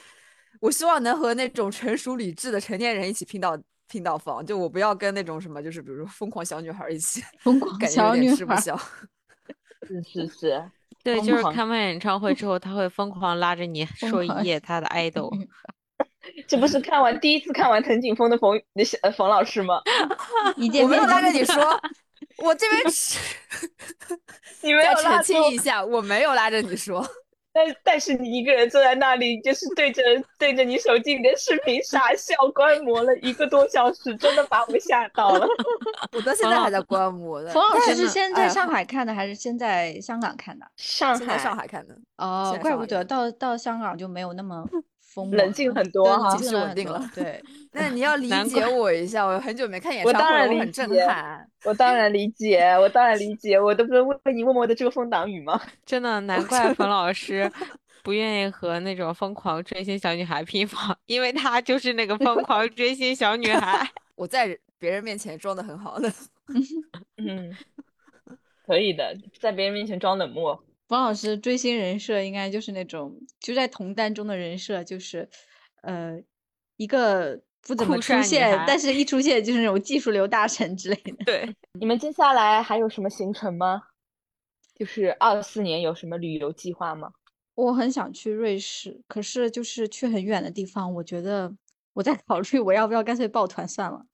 [0.60, 3.58] 我希望能和那种成熟理智的成年人一起拼到。
[3.86, 8.74] 拼到房，就我不要跟那种什么，就是比如说疯狂小女孩一起， 疯狂感觉女孩儿点吃不消。
[9.86, 10.70] 是是是，
[11.04, 15.30] 对，就是看完演唱会之后，他会疯狂拉着你说一狂夜他的 idol。
[16.46, 18.60] 这不是看完第一次看完藤井风的冯
[19.02, 19.80] 呃冯老师吗？
[20.56, 21.80] 一见我没有拉着你说，
[22.38, 22.82] 我这边
[24.62, 27.06] 你没有再澄清一下，我没有拉着你说。
[27.54, 30.02] 但但是你一个人坐在那里，就是对着
[30.40, 35.46] 对着你手机里的视频傻笑观摩了一个多小时，真的把我吓到了。
[36.10, 37.50] 我到现在还在观摩的。
[37.50, 40.66] 冯老师是先在哎上海看的，还是先在香港看的？
[40.76, 44.64] 上海上海看的，哦怪不得到到香港就没有那么
[45.14, 47.40] 疯冷静很多情绪稳定了对，
[47.72, 51.48] 那 你要理解我一下，我很久没看 演唱会了，我当然理很震撼。
[51.64, 55.60] 我当然理解，我当然理解，我都不是为你默默的遮风挡雨吗？
[55.86, 57.50] 真的，难怪冯老师
[58.02, 63.88] 不愿意和那种疯狂追星小女孩拼房，因为她就是那个疯狂追星小女孩。
[64.16, 66.12] 我在别人面前装的很好的，
[67.16, 67.56] 嗯，
[68.66, 70.60] 可以的，在别人面前装冷漠。
[70.88, 75.28] 王老师追星人设应该就是那种就在同单中的人设，就是
[75.82, 76.20] 呃
[76.76, 81.24] 一个不怎么出现，但是一出现就是那种技术流大神之类的。
[81.24, 83.82] 对， 你们接下来还有什么行程吗？
[84.74, 87.12] 就是二四年有什么旅游计划吗？
[87.54, 91.54] 我很想去瑞士，可是就是去很远的地方，我觉得
[91.92, 94.04] 我在考虑我要不要干脆抱团算了，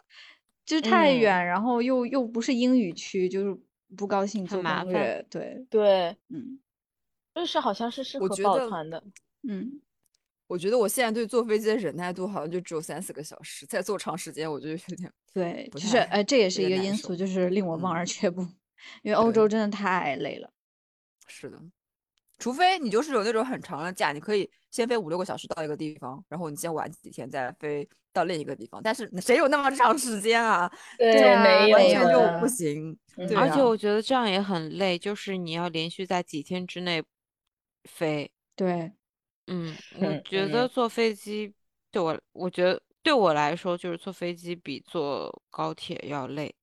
[0.66, 3.58] 就是太嗯远，然后又又不是英语区，就是
[3.96, 5.26] 不高兴做很麻攻略。
[5.30, 6.58] 对，对，嗯
[7.34, 9.02] 瑞士好像是适合我觉得抱团的。
[9.48, 9.80] 嗯，
[10.48, 18.42] 我觉得我现在对坐飞机的忍耐度好像就只有三四个小时，再坐长时间我就有点对，就是哎，这也是一个因素，就是令我望嗯而却步，
[19.02, 20.52] 因为欧洲真的太累了。
[21.28, 21.58] 是的，
[22.40, 28.82] 除非你就是有那种很长的假，你可以先飞五六个小时到一个地方，然后你先玩几天再飞到另一个地方。
[28.82, 30.68] 但是谁有那么长时间啊？
[30.98, 32.90] 对啊没有完全就不行。
[33.16, 37.04] 嗯对啊而且我觉得这样也很累，就是你要连续在几天之内
[37.84, 38.32] 飞。
[38.56, 38.90] 对，
[39.46, 41.52] 嗯，我嗯觉得嗯坐飞机
[41.90, 46.54] 对我，我觉得对我来说，就是坐飞机比坐高铁要累。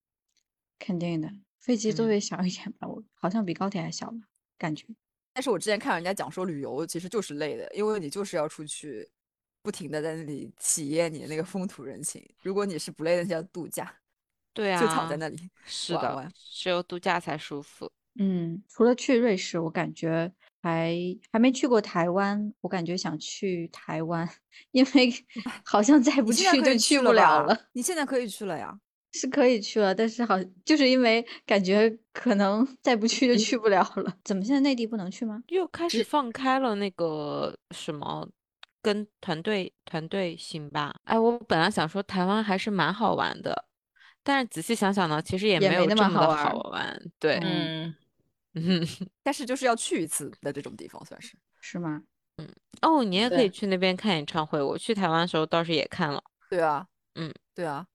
[0.79, 4.17] 肯定的，飞机座嗯位小一点吧，我好像比高铁还小吧，
[4.57, 4.87] 感觉。
[5.37, 9.07] 但是我之前看人家讲说，旅游其实就是累的，因为你就是要出去，
[9.61, 12.27] 不停的在那里体验你的那个风土人情。
[12.41, 13.93] 如果你是不累的，那叫度假，
[14.51, 17.87] 对啊，就躺在那里是的玩玩，只有度假才舒服。
[18.19, 20.33] 嗯，除了去瑞士，我感觉
[20.63, 20.97] 还
[21.31, 24.27] 还没去过台湾，我感觉想去台湾，
[24.71, 25.13] 因为
[25.63, 27.55] 好像再不去就去去不了了。
[27.73, 28.75] 你现在可以去了呀。
[29.17, 34.17] 是可以去了，但是好就是因为感觉可能再不去就去不了了。
[34.23, 35.41] 怎么现在内地不能去吗？
[35.47, 38.29] 又开始放开了那个什么，
[38.81, 40.95] 跟团队团队行吧。
[41.05, 43.65] 哎，我本来想说台湾还是蛮好玩的，
[44.23, 47.11] 但是仔细想想呢，其实也没有那么的好玩好玩。
[47.19, 47.95] 对，嗯，
[48.53, 48.87] 嗯，
[49.23, 51.33] 但是就是要去一次的这种地方，算是。
[51.59, 52.01] 是吗？
[52.37, 52.47] 嗯
[52.81, 54.61] 哦，你也可以去那边看演唱会。
[54.61, 56.23] 我去台湾的时候倒是也看了。
[56.49, 57.85] 对啊，嗯，对啊，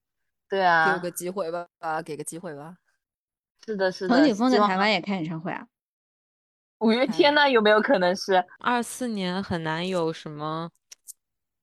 [0.53, 2.75] 对啊，给我个机会吧，啊，给个机会吧。
[3.65, 4.15] 是的，是的。
[4.15, 5.65] 彭景峰在台湾也开演唱会啊？
[6.77, 8.45] 五月天呢，有没有可能是？
[8.59, 10.69] 二四年很难有什么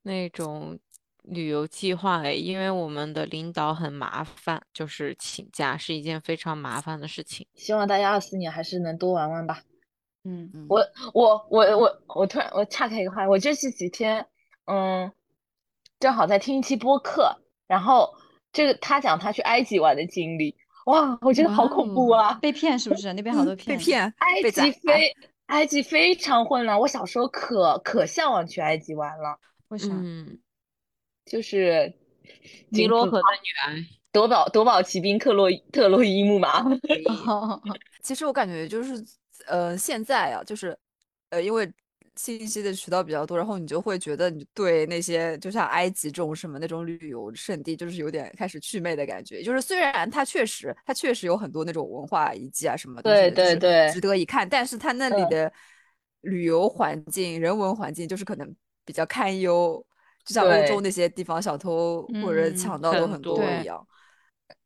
[0.03, 0.77] 那种
[1.23, 7.47] 旅游计划诶，因为我们的领导很麻烦，就是请假是一件非常麻烦的事情。
[7.55, 9.63] 希望大家二四年还是能多玩玩吧。
[10.25, 10.85] 嗯，嗯，我
[11.15, 14.27] 我我我我突然我岔开一个话，我这是几天，
[14.65, 15.13] 嗯，
[16.01, 18.13] 正好在听一期播客，然后
[18.53, 22.35] 这个他讲他去埃及玩的经历，哇，我觉得好恐怖啊！
[22.43, 23.13] 被骗是不是？
[23.13, 24.15] 那边好多骗被骗。
[24.19, 29.39] 埃及非埃及非常混乱，我小时候可可向往去埃及玩了，
[29.69, 29.89] 为啥？
[29.91, 30.39] 嗯，
[31.25, 31.93] 就是
[32.71, 33.85] 尼罗河的女儿。
[34.13, 36.65] 夺宝夺宝奇兵特洛特洛伊木马，
[37.29, 37.63] 哦，
[38.03, 39.01] 其实我感觉就是，
[39.47, 40.77] 呃，现在啊，就是，
[41.29, 41.73] 呃，因为
[42.23, 49.43] 信息的渠道比较多，然后你就会觉得你对那些就像埃及这种什么那种旅游胜地，就是有点开始祛魅的感觉。
[49.43, 55.53] 就是虽然它确实它确实有很多那种文化遗迹啊什么的，就是对对值得一看，但是它那里嗯的
[56.21, 58.55] 旅游环境、人文环境就是可能
[58.85, 59.83] 比较堪忧，
[60.27, 63.87] 就像欧洲那些地方小偷或者嗯强盗都很很多一样。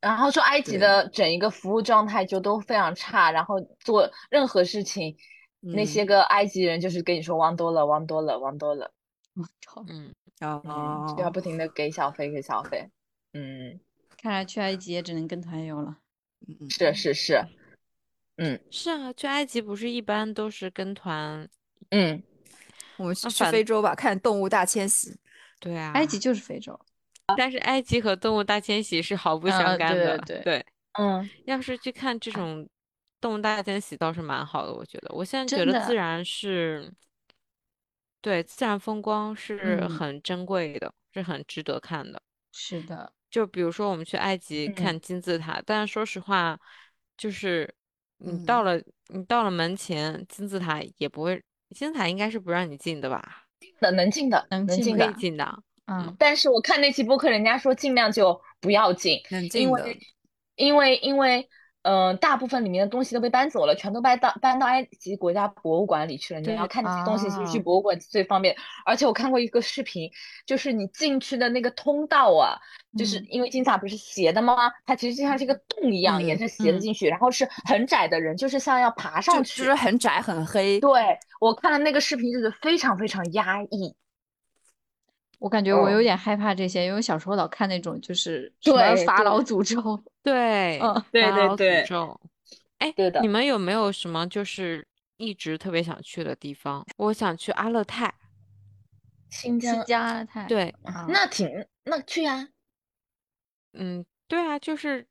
[0.00, 5.14] 然后说埃及的整一个服务状态就都非常差，然后做任何事情，
[5.66, 8.90] 那嗯些个埃及人就是跟你说汪多了，汪多了，汪多了，
[9.34, 9.84] 我操！
[9.88, 12.88] 嗯，然后，就要不停的给小费，给小费，
[13.32, 13.80] 嗯，
[14.20, 15.98] 看来去埃及也只能跟团游了。
[16.68, 17.42] 是是是，
[18.36, 21.48] 嗯是啊，去埃及不是一般都是跟团？
[21.90, 22.22] 嗯，
[22.98, 25.16] 我们去去非洲吧，看动物大迁徙。
[25.58, 26.78] 对啊，埃及就是非洲。
[27.38, 30.18] 但是埃及和动物大迁徙是毫不嗯相干的。
[30.18, 30.66] 对对
[30.98, 32.68] 嗯，要是去看这种
[33.24, 35.14] 动物大迁徙倒是蛮好的，我觉得。
[35.14, 36.92] 我现在觉得自然是，
[38.20, 39.88] 对，自然风光是嗯。
[39.88, 42.20] 很珍贵的，是很值得看的。
[42.52, 44.74] 是的，就比如说我们去埃及嗯。
[44.74, 46.60] 看金字塔，但是说实话，
[47.16, 47.74] 就是
[48.18, 48.44] 你嗯。
[48.44, 53.46] 到了你到了门前，金字塔也不会，金字塔应该是不让你进的吧？
[53.80, 59.98] 的能进的，能进可以进的，嗯，但是我看那期播客，人家说尽量就不要进，能因进的为。
[60.56, 61.48] 因为因为
[61.84, 66.40] 嗯、大部分里面的东西都被搬走了，全都搬到搬到埃及国家博物馆里去了。
[66.40, 68.56] 你要看这些东西，其实去啊博物馆最方便。
[68.86, 70.10] 而且我看过一个视频，
[70.46, 72.56] 就是你进去的那个通道啊，
[72.98, 74.56] 就是嗯因为金字塔不是斜的吗？
[74.86, 79.58] 它其实就像是一个洞一样，沿嗯着斜的嗯进去，然后是很窄的人，就是像要爬上去。
[79.58, 80.80] 就是很窄很黑。
[80.80, 80.90] 对，
[81.38, 83.94] 我看了那个视频，就是非常非常压抑。
[85.44, 86.02] 我感觉我有嗯。
[86.02, 89.38] 点害怕这些，因为我小时候老看那种就是什么法老。
[89.42, 91.22] 诅咒， 对，嗯对。
[91.30, 92.20] 法老对对诅咒。
[92.78, 94.88] 哎，对的你们有没有什么就是
[95.18, 96.82] 一直特别想去的地方？
[96.96, 98.14] 我想去阿勒泰。
[99.28, 101.04] 新疆新疆疆阿勒泰，对，啊。
[101.10, 101.46] 那挺
[101.84, 102.48] 那去啊，
[103.74, 105.06] 嗯，对啊，就是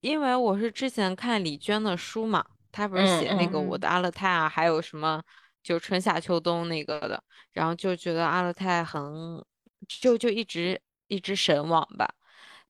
[0.00, 3.88] 因为我是之前看李娟的书嘛，她不是嗯写那个我嗯的。
[3.88, 5.22] 阿勒泰啊，还有什么
[5.62, 9.42] 就春夏秋冬那个的，然后就觉得阿勒泰很，
[9.88, 12.14] 就就一直一直神往吧。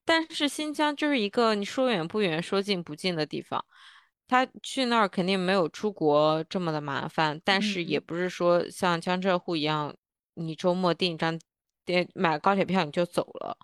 [0.03, 3.63] 但是新疆就是一个你说远不远，说近不近的地方，
[4.27, 9.95] 他去那儿肯定没有出国这么的麻烦，但是也嗯不是说像江浙沪一样，
[10.35, 11.39] 你周末订一张，
[11.85, 13.57] 订买高铁票你就走了。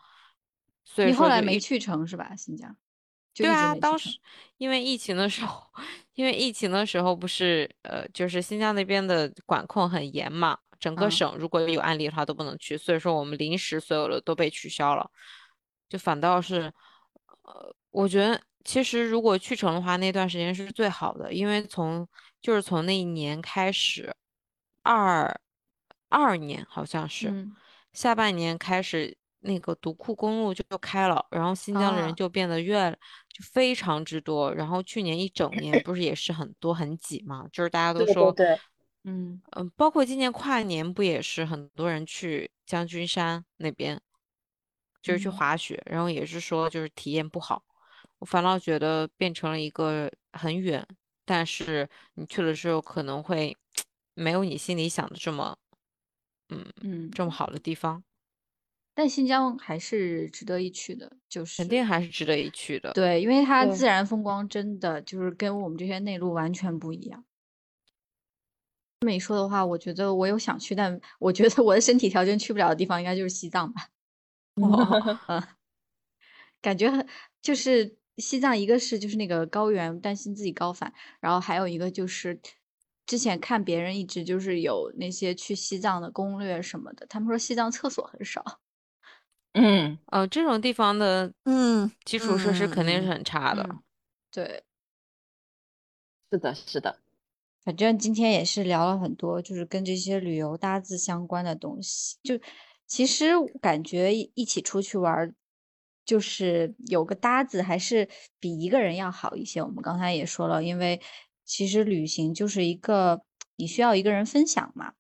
[0.84, 2.36] 所以你后来没去成是吧？
[2.36, 2.76] 新疆，
[3.36, 4.20] 对啊，当时
[4.58, 5.68] 因为疫情的时候，
[6.16, 15.10] 因为疫情的时候不是呃，就是新疆那边的管控很严嘛，整个嗯省如果有案例的话都不能去，所以说我们临时所有的都被取消了，
[15.88, 16.64] 就反倒是，
[17.44, 22.06] 呃，我觉得其实如果去成的话，那段时间是最好的，因为从
[22.42, 24.14] 就是从那一年开始，
[24.84, 25.40] 二
[26.10, 27.30] 二年好像是。
[27.30, 27.56] 嗯
[27.94, 32.90] 下半年开始，那个独库公路就就开了，然后新疆的人啊就变得越
[33.28, 34.50] 就非常之多。
[34.54, 38.60] 然后去年一整年不是也是很多很挤嘛，就是大家都对说，对对，
[39.04, 44.00] 嗯嗯，包括今年跨年不也是很多人去将军山那边，
[45.02, 47.64] 就是去嗯滑雪，然后也是说就是体验不好。
[48.20, 50.86] 我反倒觉得变成了一个很远，
[51.26, 53.58] 但是你去了之后可能会
[54.14, 55.58] 没有你心里想的这么，
[56.50, 58.04] 嗯，嗯，这么好的地方。
[58.94, 62.92] 但新疆还是值得一去的，就是肯定还是值得一去的。
[62.92, 67.24] 对，因为它自然风光真的就是跟我们这些内陆完全不一样。
[69.02, 73.88] 这么一说的话，我觉得我有想去，但我觉得我的身体条件去不了的地方，应该就是西藏吧。
[74.62, 75.44] 嗯，
[76.62, 77.08] 感觉很
[77.42, 82.40] 就是西藏，一个是就是那个高原，担心自己高反，然后还有一个就是
[83.08, 88.60] 之前看别人一直就是有那些去西藏的攻略什么的，他们说西藏厕所很少。
[89.54, 93.64] 嗯，呃，这种地方的嗯基础设施肯定是嗯很差的。
[93.68, 93.80] 嗯
[94.32, 94.64] 对，
[96.32, 97.00] 是的，是的，
[97.64, 102.18] 反正今天也是聊了很多，就是跟这些旅游搭子相关的东西。
[102.24, 102.40] 就
[102.88, 103.28] 其实
[103.62, 105.34] 感觉一一起出去玩儿，
[106.06, 108.08] 就是有个搭子还是
[108.40, 109.62] 比一个人要好一些。
[109.62, 111.00] 我们刚才也说了，因为
[111.46, 113.22] 其实旅行就是一个
[113.56, 114.94] 你需要一个人分享嘛，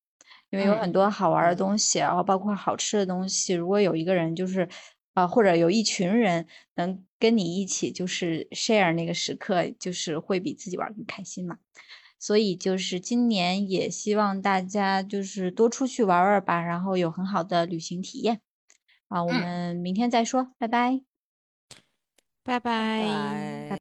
[0.49, 4.68] 因为有很嗯多好玩儿的嗯东西，然后包括好吃的东西，如果有一个人就是。
[5.14, 11.57] 啊、或者有一群人能跟你一起，就是 share 那个时刻，就是会比自己玩儿更开心嘛。
[12.22, 18.40] 所以就是今年也希望大家就是多出去玩玩吧，然后有很好的旅行体验。
[19.10, 21.02] 啊，我嗯们明天再说，拜拜。
[22.44, 23.04] 拜拜。
[23.70, 23.78] 拜。
[23.78, 23.81] 你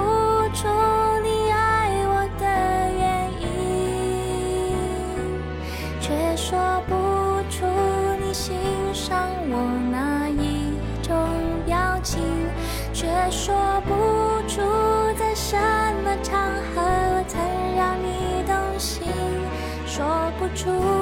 [20.61, 21.00] 出。